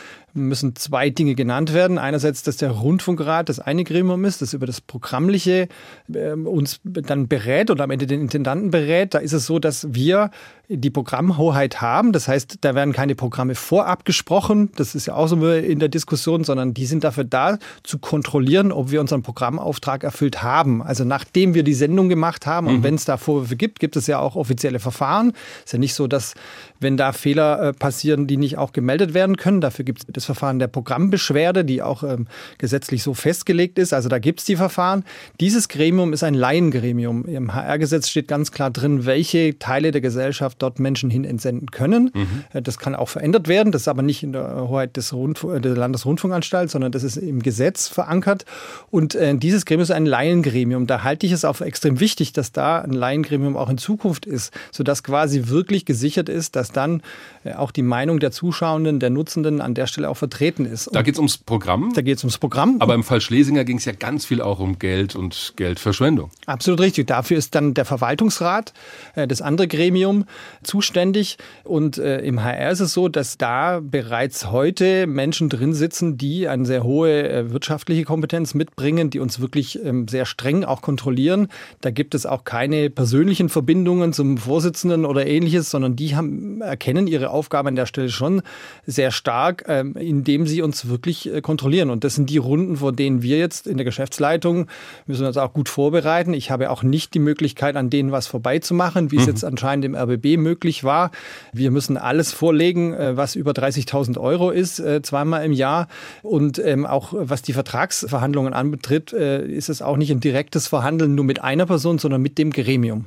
müssen 0.47 0.75
zwei 0.75 1.09
Dinge 1.09 1.35
genannt 1.35 1.73
werden. 1.73 1.97
Einerseits, 1.97 2.43
dass 2.43 2.57
der 2.57 2.71
Rundfunkrat 2.71 3.49
das 3.49 3.59
eine 3.59 3.83
Gremium 3.83 4.25
ist, 4.25 4.41
das 4.41 4.53
über 4.53 4.65
das 4.65 4.81
Programmliche 4.81 5.67
äh, 6.13 6.31
uns 6.31 6.79
dann 6.83 7.27
berät 7.27 7.69
und 7.69 7.81
am 7.81 7.91
Ende 7.91 8.07
den 8.07 8.21
Intendanten 8.21 8.71
berät. 8.71 9.13
Da 9.13 9.19
ist 9.19 9.33
es 9.33 9.45
so, 9.45 9.59
dass 9.59 9.93
wir 9.93 10.31
die 10.69 10.91
Programmhoheit 10.91 11.81
haben. 11.81 12.11
Das 12.11 12.27
heißt, 12.27 12.59
da 12.61 12.75
werden 12.75 12.93
keine 12.93 13.15
Programme 13.15 13.55
vorab 13.55 14.05
gesprochen. 14.05 14.71
Das 14.75 14.93
ist 14.93 15.07
ja 15.07 15.15
auch 15.15 15.27
so 15.27 15.35
in 15.51 15.79
der 15.79 15.89
Diskussion, 15.89 16.43
sondern 16.43 16.75
die 16.75 16.85
sind 16.85 17.03
dafür 17.03 17.23
da, 17.23 17.57
zu 17.83 17.97
kontrollieren, 17.97 18.71
ob 18.71 18.91
wir 18.91 19.01
unseren 19.01 19.23
Programmauftrag 19.23 20.03
erfüllt 20.03 20.43
haben. 20.43 20.83
Also 20.83 21.05
nachdem 21.05 21.55
wir 21.55 21.63
die 21.63 21.73
Sendung 21.73 22.07
gemacht 22.07 22.45
haben 22.45 22.67
mhm. 22.67 22.75
und 22.75 22.83
wenn 22.83 22.95
es 22.95 23.05
da 23.05 23.17
Vorwürfe 23.17 23.55
gibt, 23.55 23.79
gibt 23.79 23.95
es 23.95 24.05
ja 24.05 24.19
auch 24.19 24.35
offizielle 24.35 24.79
Verfahren. 24.79 25.33
Ist 25.65 25.73
ja 25.73 25.79
nicht 25.79 25.95
so, 25.95 26.05
dass 26.05 26.35
wenn 26.79 26.97
da 26.97 27.13
Fehler 27.13 27.61
äh, 27.61 27.73
passieren, 27.73 28.27
die 28.27 28.37
nicht 28.37 28.59
auch 28.59 28.71
gemeldet 28.71 29.15
werden 29.15 29.37
können. 29.37 29.61
Dafür 29.61 29.85
gibt 29.85 30.01
es 30.01 30.05
das 30.07 30.25
Verfahren 30.25 30.59
der 30.59 30.67
Programmbeschwerde, 30.67 31.65
die 31.65 31.81
auch 31.81 32.03
ähm, 32.03 32.27
gesetzlich 32.59 33.01
so 33.01 33.15
festgelegt 33.15 33.79
ist. 33.79 33.91
Also 33.91 34.07
da 34.07 34.19
gibt 34.19 34.41
es 34.41 34.45
die 34.45 34.55
Verfahren. 34.55 35.03
Dieses 35.39 35.67
Gremium 35.67 36.13
ist 36.13 36.23
ein 36.23 36.35
Laiengremium. 36.35 37.25
Im 37.25 37.55
HR-Gesetz 37.55 38.07
steht 38.07 38.27
ganz 38.27 38.51
klar 38.51 38.69
drin, 38.69 39.07
welche 39.07 39.57
Teile 39.57 39.89
der 39.89 40.01
Gesellschaft 40.01 40.58
dort 40.61 40.79
Menschen 40.79 41.09
hin 41.09 41.23
entsenden 41.23 41.71
können. 41.71 42.11
Mhm. 42.13 42.43
Äh, 42.53 42.61
das 42.61 42.77
kann 42.77 42.95
auch 42.95 43.09
verändert 43.09 43.47
werden. 43.47 43.71
Das 43.71 43.83
ist 43.83 43.87
aber 43.87 44.01
nicht 44.01 44.23
in 44.23 44.33
der 44.33 44.67
Hoheit 44.67 44.97
des 44.97 45.13
Rundf 45.13 45.41
der 45.41 45.75
Landesrundfunkanstalt, 45.75 46.69
sondern 46.69 46.91
das 46.91 47.03
ist 47.03 47.17
im 47.17 47.41
Gesetz 47.41 47.87
verankert. 47.87 48.45
Und 48.91 49.15
äh, 49.15 49.35
dieses 49.35 49.65
Gremium 49.65 49.83
ist 49.83 49.91
ein 49.91 50.05
Laiengremium. 50.05 50.87
Da 50.87 51.03
halte 51.03 51.25
ich 51.25 51.31
es 51.31 51.45
auch 51.45 51.57
für 51.57 51.65
extrem 51.65 51.99
wichtig, 51.99 52.33
dass 52.33 52.51
da 52.51 52.79
ein 52.79 52.91
Laiengremium 52.91 53.57
auch 53.57 53.69
in 53.69 53.77
Zukunft 53.77 54.25
ist, 54.25 54.53
sodass 54.71 55.03
quasi 55.03 55.47
wirklich 55.47 55.85
gesichert 55.85 56.29
ist, 56.29 56.55
dass 56.55 56.71
dann 56.71 57.01
äh, 57.43 57.53
auch 57.53 57.71
die 57.71 57.81
Meinung 57.81 58.19
der 58.19 58.31
Zuschauenden, 58.31 58.99
der 58.99 59.09
Nutzenden 59.09 59.61
an 59.61 59.73
der 59.73 59.87
Stelle 59.87 60.09
auch 60.09 60.17
vertreten 60.17 60.65
ist. 60.65 60.89
Da 60.93 61.01
geht 61.01 61.15
es 61.15 61.19
ums 61.19 61.37
Programm. 61.37 61.91
Da 61.93 62.01
geht 62.01 62.17
es 62.17 62.23
ums 62.23 62.37
Programm. 62.37 62.77
Aber 62.79 62.93
im 62.93 63.03
Fall 63.03 63.21
Schlesinger 63.21 63.63
ging 63.63 63.77
es 63.77 63.85
ja 63.85 63.93
ganz 63.93 64.25
viel 64.25 64.41
auch 64.41 64.59
um 64.59 64.79
Geld 64.79 65.15
und 65.15 65.53
Geldverschwendung. 65.55 66.29
Absolut 66.45 66.79
richtig. 66.81 67.07
Dafür 67.07 67.37
ist 67.37 67.55
dann 67.55 67.73
der 67.73 67.85
Verwaltungsrat, 67.85 68.73
das 69.15 69.41
andere 69.41 69.67
Gremium, 69.67 70.25
zuständig. 70.63 71.37
Und 71.63 71.97
äh, 71.97 72.19
im 72.19 72.43
HR 72.43 72.71
ist 72.71 72.79
es 72.79 72.93
so, 72.93 73.07
dass 73.07 73.37
da 73.37 73.79
bereits 73.81 74.51
heute 74.51 75.07
Menschen 75.07 75.49
drin 75.49 75.73
sitzen, 75.73 76.17
die 76.17 76.47
eine 76.47 76.65
sehr 76.65 76.83
hohe 76.83 77.29
äh, 77.29 77.51
wirtschaftliche 77.51 78.03
Kompetenz 78.03 78.53
mitbringen, 78.53 79.09
die 79.09 79.19
uns 79.19 79.39
wirklich 79.39 79.83
ähm, 79.83 80.07
sehr 80.07 80.25
streng 80.25 80.63
auch 80.63 80.81
kontrollieren. 80.81 81.47
Da 81.81 81.91
gibt 81.91 82.15
es 82.15 82.25
auch 82.25 82.43
keine 82.43 82.89
persönlichen 82.89 83.49
Verbindungen 83.49 84.13
zum 84.13 84.37
Vorsitzenden 84.37 85.05
oder 85.05 85.25
ähnliches, 85.25 85.69
sondern 85.69 85.95
die 85.95 86.15
haben, 86.15 86.61
erkennen 86.61 87.07
ihre 87.07 87.29
Aufgabe 87.29 87.69
an 87.69 87.75
der 87.75 87.85
Stelle 87.85 88.09
schon 88.09 88.41
sehr 88.85 89.11
stark, 89.11 89.65
ähm, 89.67 89.95
indem 89.95 90.47
sie 90.47 90.61
uns 90.61 90.87
wirklich 90.87 91.33
äh, 91.33 91.41
kontrollieren. 91.41 91.89
Und 91.89 92.03
das 92.03 92.15
sind 92.15 92.29
die 92.29 92.37
Runden, 92.37 92.77
vor 92.77 92.91
denen 92.91 93.21
wir 93.21 93.37
jetzt 93.37 93.67
in 93.67 93.77
der 93.77 93.85
Geschäftsleitung 93.85 94.67
müssen 95.05 95.25
uns 95.25 95.37
auch 95.37 95.53
gut 95.53 95.69
vorbereiten. 95.69 96.33
Ich 96.33 96.51
habe 96.51 96.69
auch 96.69 96.83
nicht 96.83 97.13
die 97.13 97.19
Möglichkeit, 97.19 97.75
an 97.75 97.89
denen 97.89 98.11
was 98.11 98.27
vorbeizumachen, 98.27 99.11
wie 99.11 99.17
es 99.17 99.23
Mhm. 99.23 99.29
jetzt 99.29 99.45
anscheinend 99.45 99.85
im 99.85 99.95
RBB 99.95 100.37
möglich 100.39 100.83
war. 100.83 101.11
Wir 101.53 101.71
müssen 101.71 101.97
alles 101.97 102.31
vorlegen, 102.31 102.93
äh, 102.93 103.15
was 103.17 103.35
über 103.35 103.51
30.000 103.51 104.17
Euro 104.17 104.49
ist, 104.49 104.79
äh, 104.79 105.01
zweimal 105.01 105.45
im 105.45 105.51
Jahr. 105.51 105.87
Und 106.23 106.59
ähm, 106.59 106.85
auch 106.85 107.13
was 107.13 107.41
die 107.41 107.53
Vertragsverhandlungen 107.53 108.53
anbetrifft, 108.53 109.13
äh, 109.13 109.45
ist 109.45 109.69
es 109.69 109.81
auch 109.81 109.97
nicht 109.97 110.11
ein 110.11 110.19
direktes 110.19 110.67
Verhandeln 110.67 111.15
nur 111.15 111.25
mit 111.25 111.43
einer 111.43 111.65
Person, 111.65 111.99
sondern 111.99 112.21
mit 112.21 112.37
dem 112.37 112.51
Gremium. 112.51 113.05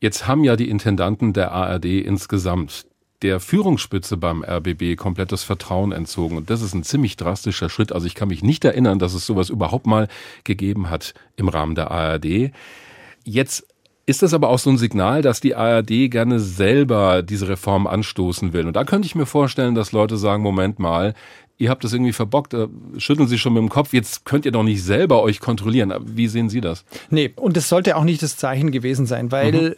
Jetzt 0.00 0.26
haben 0.26 0.44
ja 0.44 0.56
die 0.56 0.68
Intendanten 0.68 1.32
der 1.32 1.52
ARD 1.52 1.86
insgesamt 1.86 2.86
der 3.22 3.40
Führungsspitze 3.40 4.16
beim 4.16 4.44
RBB 4.44 4.96
komplettes 4.96 5.42
Vertrauen 5.42 5.92
entzogen. 5.92 6.36
Und 6.36 6.50
das 6.50 6.60
ist 6.60 6.74
ein 6.74 6.82
ziemlich 6.82 7.16
drastischer 7.16 7.70
Schritt. 7.70 7.92
Also 7.92 8.06
ich 8.06 8.14
kann 8.14 8.28
mich 8.28 8.42
nicht 8.42 8.64
erinnern, 8.64 8.98
dass 8.98 9.14
es 9.14 9.24
sowas 9.24 9.48
überhaupt 9.48 9.86
mal 9.86 10.08
gegeben 10.44 10.90
hat 10.90 11.14
im 11.36 11.48
Rahmen 11.48 11.74
der 11.74 11.90
ARD. 11.90 12.52
Jetzt 13.24 13.66
ist 14.06 14.22
das 14.22 14.32
aber 14.32 14.48
auch 14.48 14.60
so 14.60 14.70
ein 14.70 14.78
Signal, 14.78 15.20
dass 15.20 15.40
die 15.40 15.56
ARD 15.56 16.10
gerne 16.10 16.38
selber 16.38 17.22
diese 17.22 17.48
Reform 17.48 17.88
anstoßen 17.88 18.52
will. 18.52 18.66
Und 18.66 18.76
da 18.76 18.84
könnte 18.84 19.06
ich 19.06 19.16
mir 19.16 19.26
vorstellen, 19.26 19.74
dass 19.74 19.90
Leute 19.90 20.16
sagen, 20.16 20.44
Moment 20.44 20.78
mal, 20.78 21.14
ihr 21.58 21.70
habt 21.70 21.82
das 21.82 21.92
irgendwie 21.92 22.12
verbockt, 22.12 22.54
äh, 22.54 22.68
schütteln 22.98 23.28
Sie 23.28 23.38
schon 23.38 23.54
mit 23.54 23.62
dem 23.62 23.68
Kopf, 23.68 23.92
jetzt 23.92 24.24
könnt 24.24 24.44
ihr 24.46 24.52
doch 24.52 24.62
nicht 24.62 24.82
selber 24.82 25.22
euch 25.22 25.40
kontrollieren. 25.40 25.92
Wie 26.04 26.28
sehen 26.28 26.48
Sie 26.48 26.60
das? 26.60 26.84
Nee, 27.10 27.32
und 27.36 27.56
das 27.56 27.68
sollte 27.68 27.96
auch 27.96 28.04
nicht 28.04 28.22
das 28.22 28.36
Zeichen 28.36 28.70
gewesen 28.70 29.06
sein, 29.06 29.32
weil 29.32 29.76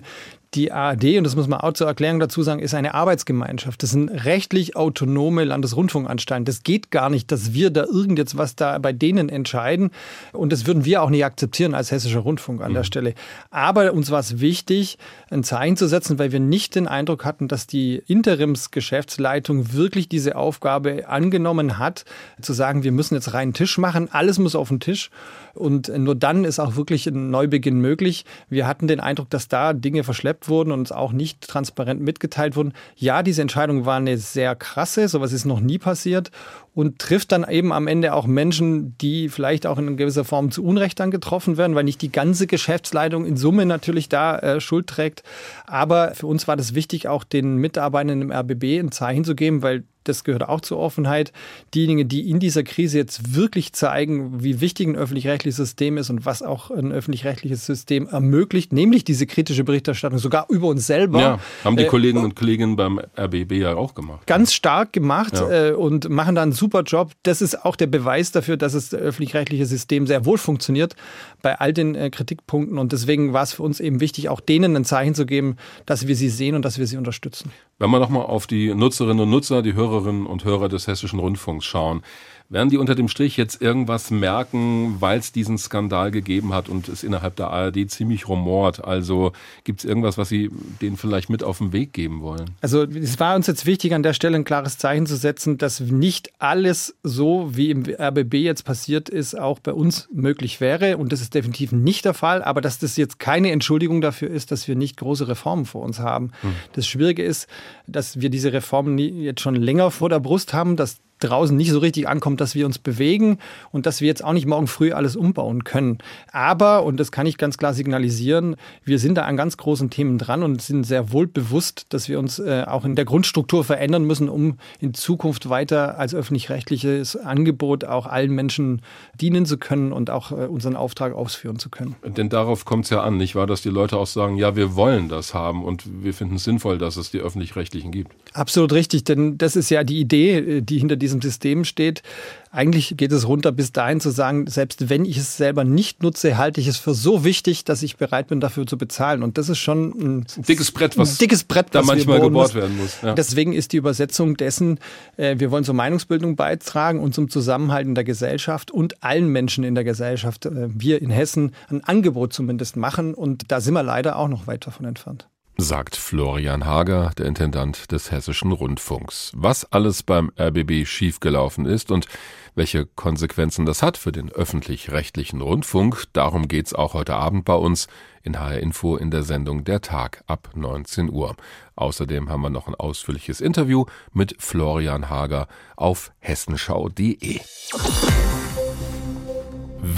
die 0.54 0.72
ARD, 0.72 1.18
und 1.18 1.24
das 1.24 1.36
muss 1.36 1.46
man 1.46 1.60
auch 1.60 1.74
zur 1.74 1.86
Erklärung 1.86 2.20
dazu 2.20 2.42
sagen, 2.42 2.60
ist 2.60 2.74
eine 2.74 2.94
Arbeitsgemeinschaft. 2.94 3.82
Das 3.82 3.90
sind 3.90 4.08
rechtlich 4.08 4.76
autonome 4.76 5.44
Landesrundfunkanstalten. 5.44 6.46
Das 6.46 6.62
geht 6.62 6.90
gar 6.90 7.10
nicht, 7.10 7.30
dass 7.30 7.52
wir 7.52 7.70
da 7.70 7.84
irgend 7.84 8.18
jetzt 8.18 8.38
was 8.38 8.56
da 8.56 8.78
bei 8.78 8.92
denen 8.92 9.28
entscheiden. 9.28 9.90
Und 10.32 10.52
das 10.52 10.66
würden 10.66 10.84
wir 10.86 11.02
auch 11.02 11.10
nicht 11.10 11.24
akzeptieren 11.24 11.74
als 11.74 11.90
hessischer 11.90 12.20
Rundfunk 12.20 12.62
an 12.62 12.72
der 12.72 12.84
Stelle. 12.84 13.14
Aber 13.50 13.92
uns 13.92 14.10
war 14.10 14.20
es 14.20 14.40
wichtig, 14.40 14.98
ein 15.30 15.44
Zeichen 15.44 15.76
zu 15.76 15.86
setzen, 15.86 16.18
weil 16.18 16.32
wir 16.32 16.40
nicht 16.40 16.74
den 16.74 16.88
Eindruck 16.88 17.24
hatten, 17.26 17.48
dass 17.48 17.66
die 17.66 18.02
Interimsgeschäftsleitung 18.06 19.74
wirklich 19.74 20.08
diese 20.08 20.36
Aufgabe 20.36 21.08
angenommen 21.08 21.78
hat, 21.78 22.04
zu 22.40 22.54
sagen, 22.54 22.84
wir 22.84 22.92
müssen 22.92 23.14
jetzt 23.14 23.34
reinen 23.34 23.52
Tisch 23.52 23.76
machen, 23.76 24.08
alles 24.10 24.38
muss 24.38 24.56
auf 24.56 24.68
den 24.68 24.80
Tisch. 24.80 25.10
Und 25.54 25.88
nur 25.88 26.14
dann 26.14 26.44
ist 26.44 26.58
auch 26.58 26.76
wirklich 26.76 27.06
ein 27.06 27.30
Neubeginn 27.30 27.80
möglich. 27.80 28.24
Wir 28.48 28.66
hatten 28.66 28.86
den 28.86 29.00
Eindruck, 29.00 29.28
dass 29.30 29.48
da 29.48 29.72
Dinge 29.72 30.04
verschleppt 30.04 30.37
wurden 30.46 30.72
und 30.72 30.80
uns 30.80 30.92
auch 30.92 31.12
nicht 31.12 31.40
transparent 31.40 32.00
mitgeteilt 32.00 32.54
wurden. 32.54 32.72
Ja, 32.96 33.22
diese 33.22 33.42
Entscheidung 33.42 33.86
war 33.86 33.96
eine 33.96 34.18
sehr 34.18 34.54
krasse, 34.54 35.08
sowas 35.08 35.32
ist 35.32 35.44
noch 35.46 35.60
nie 35.60 35.78
passiert 35.78 36.30
und 36.74 37.00
trifft 37.00 37.32
dann 37.32 37.44
eben 37.48 37.72
am 37.72 37.88
Ende 37.88 38.14
auch 38.14 38.26
Menschen, 38.26 38.96
die 38.98 39.28
vielleicht 39.28 39.66
auch 39.66 39.78
in 39.78 39.96
gewisser 39.96 40.24
Form 40.24 40.52
zu 40.52 40.62
Unrecht 40.62 41.00
dann 41.00 41.10
getroffen 41.10 41.56
werden, 41.56 41.74
weil 41.74 41.82
nicht 41.82 42.02
die 42.02 42.12
ganze 42.12 42.46
Geschäftsleitung 42.46 43.24
in 43.24 43.36
Summe 43.36 43.66
natürlich 43.66 44.08
da 44.08 44.38
äh, 44.38 44.60
Schuld 44.60 44.86
trägt. 44.86 45.24
Aber 45.66 46.14
für 46.14 46.28
uns 46.28 46.46
war 46.46 46.56
das 46.56 46.74
wichtig, 46.74 47.08
auch 47.08 47.24
den 47.24 47.56
Mitarbeitern 47.56 48.22
im 48.22 48.30
RBB 48.30 48.78
ein 48.78 48.92
Zeichen 48.92 49.24
zu 49.24 49.34
geben, 49.34 49.62
weil 49.62 49.82
das 50.08 50.24
gehört 50.24 50.48
auch 50.48 50.60
zur 50.60 50.78
Offenheit. 50.78 51.32
Diejenigen, 51.74 52.08
die 52.08 52.28
in 52.30 52.40
dieser 52.40 52.62
Krise 52.62 52.98
jetzt 52.98 53.34
wirklich 53.34 53.72
zeigen, 53.72 54.42
wie 54.42 54.60
wichtig 54.60 54.88
ein 54.88 54.96
öffentlich-rechtliches 54.96 55.56
System 55.56 55.96
ist 55.98 56.10
und 56.10 56.24
was 56.26 56.42
auch 56.42 56.70
ein 56.70 56.92
öffentlich-rechtliches 56.92 57.64
System 57.66 58.06
ermöglicht, 58.08 58.72
nämlich 58.72 59.04
diese 59.04 59.26
kritische 59.26 59.64
Berichterstattung, 59.64 60.18
sogar 60.18 60.46
über 60.48 60.68
uns 60.68 60.86
selber. 60.86 61.20
Ja, 61.20 61.38
haben 61.64 61.76
die 61.76 61.84
Äh, 61.84 61.88
Kollegen 61.88 62.18
und 62.24 62.34
Kolleginnen 62.36 62.76
beim 62.76 63.00
RBB 63.16 63.52
ja 63.52 63.74
auch 63.76 63.94
gemacht. 63.94 64.26
ganz 64.26 64.52
stark 64.52 64.92
gemacht 64.92 65.34
Ja. 65.34 65.68
äh, 65.68 65.72
und 65.72 66.08
machen 66.08 66.34
da 66.34 66.42
einen 66.42 66.52
super 66.52 66.82
Job. 66.82 67.12
Das 67.22 67.42
ist 67.42 67.64
auch 67.64 67.76
der 67.76 67.86
Beweis 67.86 68.32
dafür, 68.32 68.56
dass 68.56 68.72
das 68.72 68.92
öffentlich-rechtliche 68.94 69.66
System 69.66 70.06
sehr 70.06 70.24
wohl 70.24 70.38
funktioniert 70.38 70.96
bei 71.42 71.58
all 71.58 71.72
den 71.72 71.94
äh, 71.94 72.10
Kritikpunkten. 72.10 72.78
Und 72.78 72.92
deswegen 72.92 73.32
war 73.32 73.42
es 73.42 73.52
für 73.54 73.62
uns 73.62 73.80
eben 73.80 74.00
wichtig, 74.00 74.28
auch 74.28 74.40
denen 74.40 74.76
ein 74.76 74.84
Zeichen 74.84 75.14
zu 75.14 75.26
geben, 75.26 75.56
dass 75.86 76.06
wir 76.06 76.16
sie 76.16 76.28
sehen 76.28 76.54
und 76.54 76.64
dass 76.64 76.78
wir 76.78 76.86
sie 76.86 76.96
unterstützen. 76.96 77.50
Wenn 77.78 77.90
wir 77.90 78.00
nochmal 78.00 78.24
auf 78.26 78.46
die 78.48 78.74
Nutzerinnen 78.74 79.20
und 79.20 79.30
Nutzer, 79.30 79.62
die 79.62 79.74
Hörerinnen 79.98 80.26
und 80.26 80.44
Hörer 80.44 80.68
des 80.68 80.86
Hessischen 80.86 81.18
Rundfunks 81.18 81.64
schauen, 81.64 82.02
werden 82.50 82.70
die 82.70 82.78
unter 82.78 82.94
dem 82.94 83.08
Strich 83.08 83.36
jetzt 83.36 83.60
irgendwas 83.60 84.10
merken, 84.10 84.96
weil 85.00 85.18
es 85.18 85.32
diesen 85.32 85.58
Skandal 85.58 86.10
gegeben 86.10 86.54
hat 86.54 86.68
und 86.68 86.88
es 86.88 87.02
innerhalb 87.02 87.36
der 87.36 87.48
ARD 87.48 87.90
ziemlich 87.90 88.28
rumort? 88.28 88.82
Also 88.82 89.32
gibt 89.64 89.80
es 89.80 89.84
irgendwas, 89.84 90.16
was 90.16 90.30
Sie 90.30 90.50
denen 90.80 90.96
vielleicht 90.96 91.28
mit 91.28 91.42
auf 91.42 91.58
den 91.58 91.72
Weg 91.72 91.92
geben 91.92 92.22
wollen? 92.22 92.50
Also 92.62 92.84
es 92.84 93.20
war 93.20 93.36
uns 93.36 93.46
jetzt 93.46 93.66
wichtig, 93.66 93.92
an 93.94 94.02
der 94.02 94.14
Stelle 94.14 94.36
ein 94.36 94.44
klares 94.44 94.78
Zeichen 94.78 95.06
zu 95.06 95.16
setzen, 95.16 95.58
dass 95.58 95.80
nicht 95.80 96.32
alles 96.38 96.96
so, 97.02 97.50
wie 97.54 97.70
im 97.70 97.84
RBB 97.84 98.34
jetzt 98.34 98.64
passiert 98.64 99.10
ist, 99.10 99.38
auch 99.38 99.58
bei 99.58 99.74
uns 99.74 100.08
möglich 100.12 100.60
wäre. 100.60 100.96
Und 100.96 101.12
das 101.12 101.20
ist 101.20 101.34
definitiv 101.34 101.72
nicht 101.72 102.06
der 102.06 102.14
Fall. 102.14 102.42
Aber 102.42 102.62
dass 102.62 102.78
das 102.78 102.96
jetzt 102.96 103.18
keine 103.18 103.50
Entschuldigung 103.50 104.00
dafür 104.00 104.30
ist, 104.30 104.52
dass 104.52 104.66
wir 104.66 104.74
nicht 104.74 104.96
große 104.96 105.28
Reformen 105.28 105.66
vor 105.66 105.82
uns 105.82 105.98
haben. 105.98 106.30
Das 106.72 106.86
Schwierige 106.86 107.22
ist, 107.22 107.46
dass 107.86 108.20
wir 108.20 108.30
diese 108.30 108.54
Reformen 108.54 108.96
jetzt 108.96 109.42
schon 109.42 109.54
länger 109.54 109.90
vor 109.90 110.08
der 110.08 110.20
Brust 110.20 110.54
haben, 110.54 110.76
dass 110.76 111.00
draußen 111.18 111.56
nicht 111.56 111.70
so 111.70 111.78
richtig 111.78 112.08
ankommt, 112.08 112.40
dass 112.40 112.54
wir 112.54 112.66
uns 112.66 112.78
bewegen 112.78 113.38
und 113.72 113.86
dass 113.86 114.00
wir 114.00 114.08
jetzt 114.08 114.24
auch 114.24 114.32
nicht 114.32 114.46
morgen 114.46 114.66
früh 114.66 114.92
alles 114.92 115.16
umbauen 115.16 115.64
können. 115.64 115.98
Aber, 116.32 116.84
und 116.84 116.98
das 116.98 117.12
kann 117.12 117.26
ich 117.26 117.38
ganz 117.38 117.58
klar 117.58 117.74
signalisieren, 117.74 118.56
wir 118.84 118.98
sind 118.98 119.16
da 119.16 119.22
an 119.22 119.36
ganz 119.36 119.56
großen 119.56 119.90
Themen 119.90 120.18
dran 120.18 120.42
und 120.42 120.62
sind 120.62 120.84
sehr 120.84 121.12
wohl 121.12 121.26
bewusst, 121.26 121.86
dass 121.90 122.08
wir 122.08 122.18
uns 122.18 122.38
äh, 122.38 122.64
auch 122.66 122.84
in 122.84 122.94
der 122.94 123.04
Grundstruktur 123.04 123.64
verändern 123.64 124.04
müssen, 124.04 124.28
um 124.28 124.58
in 124.80 124.94
Zukunft 124.94 125.48
weiter 125.48 125.98
als 125.98 126.14
öffentlich-rechtliches 126.14 127.16
Angebot 127.16 127.84
auch 127.84 128.06
allen 128.06 128.32
Menschen 128.34 128.82
dienen 129.20 129.46
zu 129.46 129.58
können 129.58 129.92
und 129.92 130.10
auch 130.10 130.32
äh, 130.32 130.46
unseren 130.46 130.76
Auftrag 130.76 131.14
ausführen 131.14 131.58
zu 131.58 131.68
können. 131.70 131.96
Denn 132.04 132.28
darauf 132.28 132.64
kommt 132.64 132.84
es 132.84 132.90
ja 132.90 133.02
an, 133.02 133.16
nicht 133.16 133.34
wahr, 133.34 133.46
dass 133.46 133.62
die 133.62 133.68
Leute 133.68 133.96
auch 133.96 134.06
sagen, 134.06 134.36
ja, 134.36 134.56
wir 134.56 134.76
wollen 134.76 135.08
das 135.08 135.34
haben 135.34 135.64
und 135.64 135.84
wir 136.02 136.14
finden 136.14 136.36
es 136.36 136.44
sinnvoll, 136.44 136.78
dass 136.78 136.96
es 136.96 137.10
die 137.10 137.18
öffentlich-rechtlichen 137.18 137.90
gibt. 137.90 138.12
Absolut 138.32 138.72
richtig, 138.72 139.04
denn 139.04 139.38
das 139.38 139.56
ist 139.56 139.70
ja 139.70 139.84
die 139.84 140.00
Idee, 140.00 140.38
äh, 140.38 140.60
die 140.62 140.78
hinter 140.78 140.96
diesem 140.96 141.07
System 141.08 141.64
steht. 141.64 142.02
Eigentlich 142.50 142.96
geht 142.96 143.12
es 143.12 143.28
runter 143.28 143.52
bis 143.52 143.72
dahin 143.72 144.00
zu 144.00 144.10
sagen, 144.10 144.46
selbst 144.46 144.88
wenn 144.88 145.04
ich 145.04 145.18
es 145.18 145.36
selber 145.36 145.64
nicht 145.64 146.02
nutze, 146.02 146.38
halte 146.38 146.60
ich 146.60 146.66
es 146.66 146.78
für 146.78 146.94
so 146.94 147.24
wichtig, 147.24 147.64
dass 147.64 147.82
ich 147.82 147.96
bereit 147.96 148.28
bin, 148.28 148.40
dafür 148.40 148.66
zu 148.66 148.78
bezahlen. 148.78 149.22
Und 149.22 149.36
das 149.36 149.48
ist 149.48 149.58
schon 149.58 149.90
ein, 149.90 150.26
dickes 150.48 150.72
Brett, 150.72 150.96
was 150.96 151.18
dickes 151.18 151.44
Brett, 151.44 151.66
da 151.72 151.80
was 151.80 151.86
manchmal 151.86 152.20
gebohrt 152.20 152.54
werden 152.54 152.76
muss, 152.78 153.02
ja. 153.02 153.14
Deswegen 153.14 153.52
ist 153.52 153.72
die 153.72 153.76
Übersetzung 153.76 154.36
dessen, 154.36 154.78
äh, 155.16 155.36
wir 155.38 155.50
wollen 155.50 155.64
zur 155.64 155.74
Meinungsbildung 155.74 156.36
beitragen 156.36 157.00
und 157.00 157.14
zum 157.14 157.28
Zusammenhalt 157.28 157.86
in 157.86 157.94
der 157.94 158.04
Gesellschaft 158.04 158.70
und 158.70 159.02
allen 159.02 159.28
Menschen 159.28 159.64
in 159.64 159.74
der 159.74 159.84
Gesellschaft. 159.84 160.46
Äh, 160.46 160.68
wir 160.68 161.02
in 161.02 161.10
Hessen 161.10 161.52
ein 161.68 161.84
Angebot 161.84 162.32
zumindest 162.32 162.76
machen 162.76 163.14
und 163.14 163.50
da 163.50 163.60
sind 163.60 163.74
wir 163.74 163.82
leider 163.82 164.16
auch 164.16 164.28
noch 164.28 164.46
weit 164.46 164.66
davon 164.66 164.86
entfernt. 164.86 165.28
Sagt 165.60 165.96
Florian 165.96 166.64
Hager, 166.64 167.10
der 167.18 167.26
Intendant 167.26 167.90
des 167.90 168.12
Hessischen 168.12 168.52
Rundfunks. 168.52 169.32
Was 169.34 169.64
alles 169.72 170.04
beim 170.04 170.30
RBB 170.38 170.86
schiefgelaufen 170.86 171.66
ist 171.66 171.90
und 171.90 172.06
welche 172.54 172.86
Konsequenzen 172.86 173.66
das 173.66 173.82
hat 173.82 173.96
für 173.96 174.12
den 174.12 174.30
öffentlich-rechtlichen 174.30 175.40
Rundfunk, 175.40 176.04
darum 176.12 176.46
geht's 176.46 176.74
auch 176.74 176.94
heute 176.94 177.16
Abend 177.16 177.44
bei 177.44 177.54
uns 177.54 177.88
in 178.22 178.38
HR 178.38 178.60
Info 178.60 178.96
in 178.96 179.10
der 179.10 179.24
Sendung 179.24 179.64
Der 179.64 179.80
Tag 179.80 180.22
ab 180.28 180.50
19 180.54 181.10
Uhr. 181.10 181.34
Außerdem 181.74 182.30
haben 182.30 182.42
wir 182.42 182.50
noch 182.50 182.68
ein 182.68 182.76
ausführliches 182.76 183.40
Interview 183.40 183.84
mit 184.12 184.36
Florian 184.38 185.10
Hager 185.10 185.48
auf 185.76 186.12
hessenschau.de. 186.20 187.40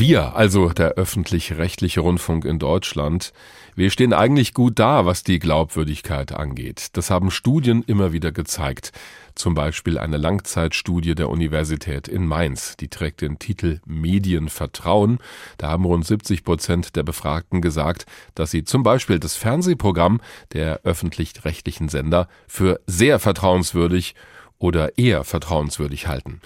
Wir, 0.00 0.34
also 0.34 0.70
der 0.70 0.92
öffentlich-rechtliche 0.92 2.00
Rundfunk 2.00 2.46
in 2.46 2.58
Deutschland, 2.58 3.34
wir 3.74 3.90
stehen 3.90 4.14
eigentlich 4.14 4.54
gut 4.54 4.78
da, 4.78 5.04
was 5.04 5.24
die 5.24 5.38
Glaubwürdigkeit 5.38 6.32
angeht. 6.32 6.96
Das 6.96 7.10
haben 7.10 7.30
Studien 7.30 7.82
immer 7.86 8.10
wieder 8.10 8.32
gezeigt. 8.32 8.92
Zum 9.34 9.52
Beispiel 9.52 9.98
eine 9.98 10.16
Langzeitstudie 10.16 11.14
der 11.14 11.28
Universität 11.28 12.08
in 12.08 12.26
Mainz. 12.26 12.78
Die 12.78 12.88
trägt 12.88 13.20
den 13.20 13.38
Titel 13.38 13.80
Medienvertrauen. 13.84 15.18
Da 15.58 15.68
haben 15.68 15.84
rund 15.84 16.06
70 16.06 16.44
Prozent 16.44 16.96
der 16.96 17.02
Befragten 17.02 17.60
gesagt, 17.60 18.06
dass 18.34 18.50
sie 18.50 18.64
zum 18.64 18.82
Beispiel 18.82 19.18
das 19.18 19.36
Fernsehprogramm 19.36 20.22
der 20.54 20.80
öffentlich-rechtlichen 20.82 21.90
Sender 21.90 22.26
für 22.48 22.80
sehr 22.86 23.18
vertrauenswürdig 23.18 24.14
oder 24.58 24.96
eher 24.96 25.24
vertrauenswürdig 25.24 26.06
halten. 26.06 26.40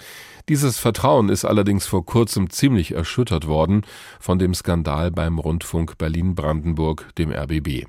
Dieses 0.47 0.77
Vertrauen 0.77 1.29
ist 1.29 1.43
allerdings 1.43 1.87
vor 1.87 2.05
kurzem 2.05 2.51
ziemlich 2.51 2.91
erschüttert 2.91 3.47
worden 3.47 3.81
von 4.19 4.37
dem 4.37 4.53
Skandal 4.53 5.09
beim 5.09 5.39
Rundfunk 5.39 5.97
Berlin-Brandenburg, 5.97 7.15
dem 7.17 7.31
RBB. 7.31 7.87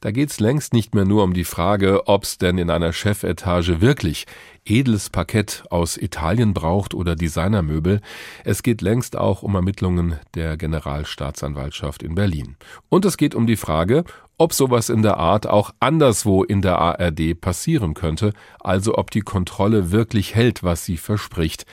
Da 0.00 0.12
geht's 0.12 0.38
längst 0.38 0.72
nicht 0.72 0.94
mehr 0.94 1.04
nur 1.04 1.24
um 1.24 1.34
die 1.34 1.42
Frage, 1.42 2.06
ob's 2.06 2.38
denn 2.38 2.58
in 2.58 2.70
einer 2.70 2.92
Chefetage 2.92 3.80
wirklich 3.80 4.26
edles 4.64 5.10
Parkett 5.10 5.64
aus 5.70 5.96
Italien 5.96 6.54
braucht 6.54 6.94
oder 6.94 7.16
Designermöbel. 7.16 8.00
Es 8.44 8.62
geht 8.62 8.82
längst 8.82 9.16
auch 9.16 9.42
um 9.42 9.56
Ermittlungen 9.56 10.20
der 10.34 10.56
Generalstaatsanwaltschaft 10.56 12.04
in 12.04 12.14
Berlin. 12.14 12.54
Und 12.88 13.04
es 13.04 13.16
geht 13.16 13.34
um 13.34 13.48
die 13.48 13.56
Frage, 13.56 14.04
ob 14.38 14.52
sowas 14.52 14.90
in 14.90 15.02
der 15.02 15.16
Art 15.16 15.48
auch 15.48 15.72
anderswo 15.80 16.44
in 16.44 16.62
der 16.62 16.78
ARD 16.78 17.40
passieren 17.40 17.94
könnte, 17.94 18.32
also 18.60 18.96
ob 18.96 19.10
die 19.10 19.22
Kontrolle 19.22 19.90
wirklich 19.90 20.36
hält, 20.36 20.62
was 20.62 20.84
sie 20.84 20.98
verspricht. 20.98 21.66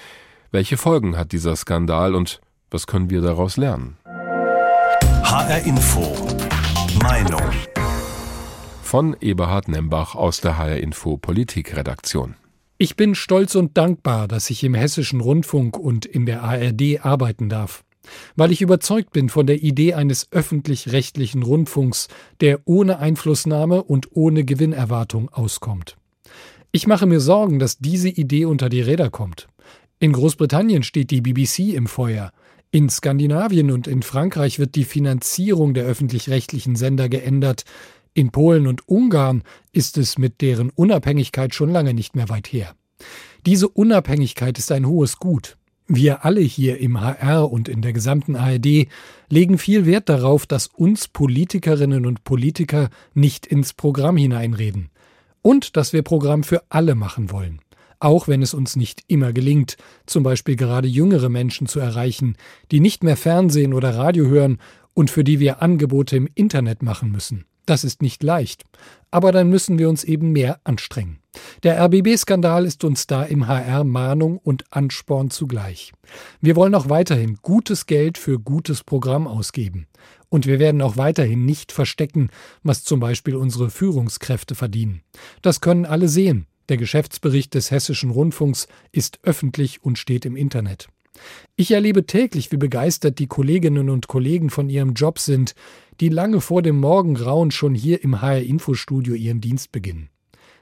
Welche 0.53 0.77
Folgen 0.77 1.17
hat 1.17 1.31
dieser 1.31 1.55
Skandal 1.55 2.13
und 2.13 2.39
was 2.69 2.85
können 2.85 3.09
wir 3.09 3.21
daraus 3.21 3.57
lernen? 3.57 3.97
HR 4.05 5.65
Info. 5.65 6.15
Meinung. 7.01 7.41
Von 8.83 9.17
Eberhard 9.19 9.67
Nembach 9.67 10.13
aus 10.13 10.41
der 10.41 10.59
HR 10.59 10.77
Info 10.77 11.17
Politikredaktion. 11.17 12.35
Ich 12.77 12.95
bin 12.95 13.15
stolz 13.15 13.55
und 13.55 13.79
dankbar, 13.79 14.27
dass 14.27 14.51
ich 14.51 14.63
im 14.63 14.75
hessischen 14.75 15.21
Rundfunk 15.21 15.75
und 15.75 16.05
in 16.05 16.27
der 16.27 16.43
ARD 16.43 17.03
arbeiten 17.03 17.49
darf, 17.49 17.83
weil 18.35 18.51
ich 18.51 18.61
überzeugt 18.61 19.11
bin 19.11 19.29
von 19.29 19.47
der 19.47 19.63
Idee 19.63 19.95
eines 19.95 20.31
öffentlich-rechtlichen 20.31 21.41
Rundfunks, 21.41 22.09
der 22.41 22.59
ohne 22.65 22.99
Einflussnahme 22.99 23.81
und 23.81 24.09
ohne 24.11 24.43
Gewinnerwartung 24.43 25.29
auskommt. 25.29 25.97
Ich 26.71 26.85
mache 26.85 27.07
mir 27.07 27.19
Sorgen, 27.19 27.57
dass 27.57 27.79
diese 27.79 28.09
Idee 28.09 28.45
unter 28.45 28.69
die 28.69 28.81
Räder 28.81 29.09
kommt. 29.09 29.47
In 30.03 30.11
Großbritannien 30.11 30.83
steht 30.83 31.11
die 31.11 31.21
BBC 31.21 31.73
im 31.73 31.87
Feuer. 31.87 32.33
In 32.71 32.89
Skandinavien 32.89 33.71
und 33.71 33.87
in 33.87 34.01
Frankreich 34.01 34.59
wird 34.59 34.75
die 34.75 34.83
Finanzierung 34.83 35.73
der 35.73 35.85
öffentlich-rechtlichen 35.85 36.75
Sender 36.75 37.07
geändert. 37.07 37.63
In 38.13 38.29
Polen 38.29 38.67
und 38.67 38.85
Ungarn 38.89 39.43
ist 39.71 39.97
es 39.97 40.17
mit 40.17 40.41
deren 40.41 40.71
Unabhängigkeit 40.71 41.55
schon 41.55 41.69
lange 41.69 41.93
nicht 41.93 42.17
mehr 42.17 42.27
weit 42.27 42.51
her. 42.51 42.75
Diese 43.45 43.69
Unabhängigkeit 43.69 44.57
ist 44.57 44.73
ein 44.73 44.85
hohes 44.85 45.19
Gut. 45.19 45.55
Wir 45.87 46.25
alle 46.25 46.41
hier 46.41 46.79
im 46.79 46.99
HR 46.99 47.49
und 47.49 47.69
in 47.69 47.81
der 47.81 47.93
gesamten 47.93 48.35
ARD 48.35 48.89
legen 49.29 49.57
viel 49.57 49.85
Wert 49.85 50.09
darauf, 50.09 50.45
dass 50.45 50.67
uns 50.67 51.07
Politikerinnen 51.07 52.05
und 52.05 52.25
Politiker 52.25 52.89
nicht 53.13 53.45
ins 53.45 53.71
Programm 53.71 54.17
hineinreden. 54.17 54.89
Und 55.41 55.77
dass 55.77 55.93
wir 55.93 56.01
Programm 56.01 56.43
für 56.43 56.61
alle 56.67 56.93
machen 56.95 57.31
wollen. 57.31 57.61
Auch 58.03 58.27
wenn 58.27 58.41
es 58.41 58.53
uns 58.53 58.75
nicht 58.75 59.01
immer 59.07 59.31
gelingt, 59.31 59.77
zum 60.07 60.23
Beispiel 60.23 60.57
gerade 60.57 60.89
jüngere 60.89 61.29
Menschen 61.29 61.67
zu 61.67 61.79
erreichen, 61.79 62.35
die 62.69 62.81
nicht 62.81 63.01
mehr 63.01 63.15
Fernsehen 63.15 63.73
oder 63.73 63.95
Radio 63.95 64.25
hören 64.25 64.57
und 64.93 65.09
für 65.09 65.23
die 65.23 65.39
wir 65.39 65.61
Angebote 65.61 66.17
im 66.17 66.27
Internet 66.35 66.83
machen 66.83 67.13
müssen. 67.13 67.45
Das 67.65 67.85
ist 67.85 68.01
nicht 68.01 68.21
leicht, 68.21 68.63
aber 69.09 69.31
dann 69.31 69.47
müssen 69.47 69.79
wir 69.79 69.87
uns 69.87 70.03
eben 70.03 70.33
mehr 70.33 70.59
anstrengen. 70.65 71.19
Der 71.63 71.81
RBB-Skandal 71.81 72.65
ist 72.65 72.83
uns 72.83 73.07
da 73.07 73.23
im 73.23 73.47
HR 73.47 73.85
Mahnung 73.85 74.37
und 74.37 74.65
Ansporn 74.69 75.29
zugleich. 75.29 75.93
Wir 76.41 76.57
wollen 76.57 76.75
auch 76.75 76.89
weiterhin 76.89 77.37
gutes 77.41 77.85
Geld 77.85 78.17
für 78.17 78.37
gutes 78.37 78.83
Programm 78.83 79.29
ausgeben. 79.29 79.87
Und 80.27 80.45
wir 80.45 80.59
werden 80.59 80.81
auch 80.81 80.97
weiterhin 80.97 81.45
nicht 81.45 81.71
verstecken, 81.71 82.31
was 82.63 82.83
zum 82.83 82.99
Beispiel 82.99 83.37
unsere 83.37 83.69
Führungskräfte 83.69 84.55
verdienen. 84.55 85.03
Das 85.41 85.61
können 85.61 85.85
alle 85.85 86.09
sehen. 86.09 86.47
Der 86.69 86.77
Geschäftsbericht 86.77 87.53
des 87.53 87.71
Hessischen 87.71 88.09
Rundfunks 88.09 88.67
ist 88.91 89.19
öffentlich 89.23 89.83
und 89.83 89.97
steht 89.97 90.25
im 90.25 90.35
Internet. 90.35 90.87
Ich 91.55 91.71
erlebe 91.71 92.05
täglich, 92.05 92.51
wie 92.51 92.57
begeistert 92.57 93.19
die 93.19 93.27
Kolleginnen 93.27 93.89
und 93.89 94.07
Kollegen 94.07 94.49
von 94.49 94.69
ihrem 94.69 94.93
Job 94.93 95.19
sind, 95.19 95.53
die 95.99 96.09
lange 96.09 96.41
vor 96.41 96.61
dem 96.61 96.79
Morgengrauen 96.79 97.51
schon 97.51 97.75
hier 97.75 98.03
im 98.03 98.21
HR 98.21 98.41
Infostudio 98.41 99.13
ihren 99.13 99.41
Dienst 99.41 99.71
beginnen. 99.71 100.09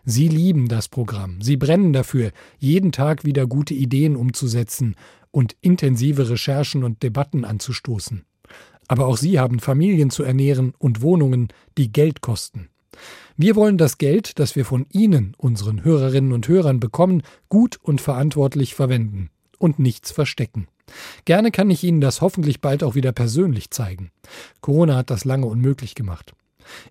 Sie 0.04 0.28
lieben 0.28 0.68
das 0.68 0.88
Programm, 0.88 1.42
sie 1.42 1.58
brennen 1.58 1.94
dafür, 1.94 2.32
jeden 2.58 2.92
Tag 2.92 3.24
wieder 3.24 3.46
gute 3.46 3.76
Ideen 3.76 4.16
umzusetzen 4.16 4.96
und 5.30 5.56
intensive 5.62 6.30
Recherchen 6.30 6.84
und 6.84 7.04
Debatten 7.04 7.46
anzustoßen. 7.46 8.26
Aber 8.88 9.06
auch 9.06 9.18
sie 9.18 9.40
haben 9.40 9.60
Familien 9.60 10.10
zu 10.10 10.24
ernähren 10.24 10.74
und 10.80 11.02
Wohnungen, 11.02 11.50
die 11.78 11.92
Geld 11.94 12.22
kosten. 12.22 12.70
Wir 13.42 13.56
wollen 13.56 13.80
das 13.80 13.98
Geld, 13.98 14.38
das 14.38 14.56
wir 14.56 14.66
von 14.66 14.86
Ihnen, 14.92 15.34
unseren 15.36 15.84
Hörerinnen 15.84 16.32
und 16.32 16.48
Hörern 16.48 16.80
bekommen, 16.80 17.24
gut 17.50 17.80
und 17.82 18.00
verantwortlich 18.00 18.76
verwenden 18.76 19.32
und 19.58 19.80
nichts 19.80 20.12
verstecken. 20.12 20.68
Gerne 21.26 21.50
kann 21.50 21.72
ich 21.72 21.84
Ihnen 21.84 22.02
das 22.02 22.22
hoffentlich 22.22 22.62
bald 22.62 22.84
auch 22.84 22.94
wieder 22.94 23.12
persönlich 23.14 23.72
zeigen. 23.72 24.12
Corona 24.62 24.96
hat 24.96 25.10
das 25.10 25.26
lange 25.26 25.48
unmöglich 25.48 25.96
gemacht. 25.96 26.34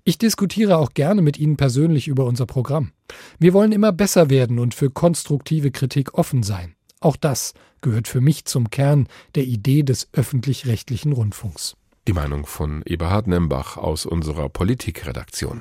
Ich 0.03 0.19
diskutiere 0.19 0.79
auch 0.79 0.91
gerne 0.93 1.23
mit 1.23 1.39
Ihnen 1.39 1.57
persönlich 1.57 2.09
über 2.09 2.25
unser 2.25 2.47
Programm. 2.47 2.91
Wir 3.39 3.53
wollen 3.53 3.71
immer 3.71 3.93
besser 3.93 4.29
werden 4.29 4.59
und 4.59 4.75
für 4.75 4.91
konstruktive 4.91 5.71
Kritik 5.71 6.15
offen 6.15 6.43
sein. 6.43 6.75
Auch 6.99 7.15
das 7.15 7.55
gehört 7.81 8.09
für 8.09 8.21
mich 8.21 8.45
zum 8.47 8.71
Kern 8.71 9.07
der 9.37 9.45
Idee 9.45 9.85
des 9.85 10.09
öffentlich-rechtlichen 10.15 11.13
Rundfunks. 11.13 11.77
Die 12.09 12.13
Meinung 12.13 12.45
von 12.45 12.83
Eberhard 12.87 13.29
Nembach 13.29 13.77
aus 13.77 14.05
unserer 14.05 14.49
Politikredaktion. 14.49 15.61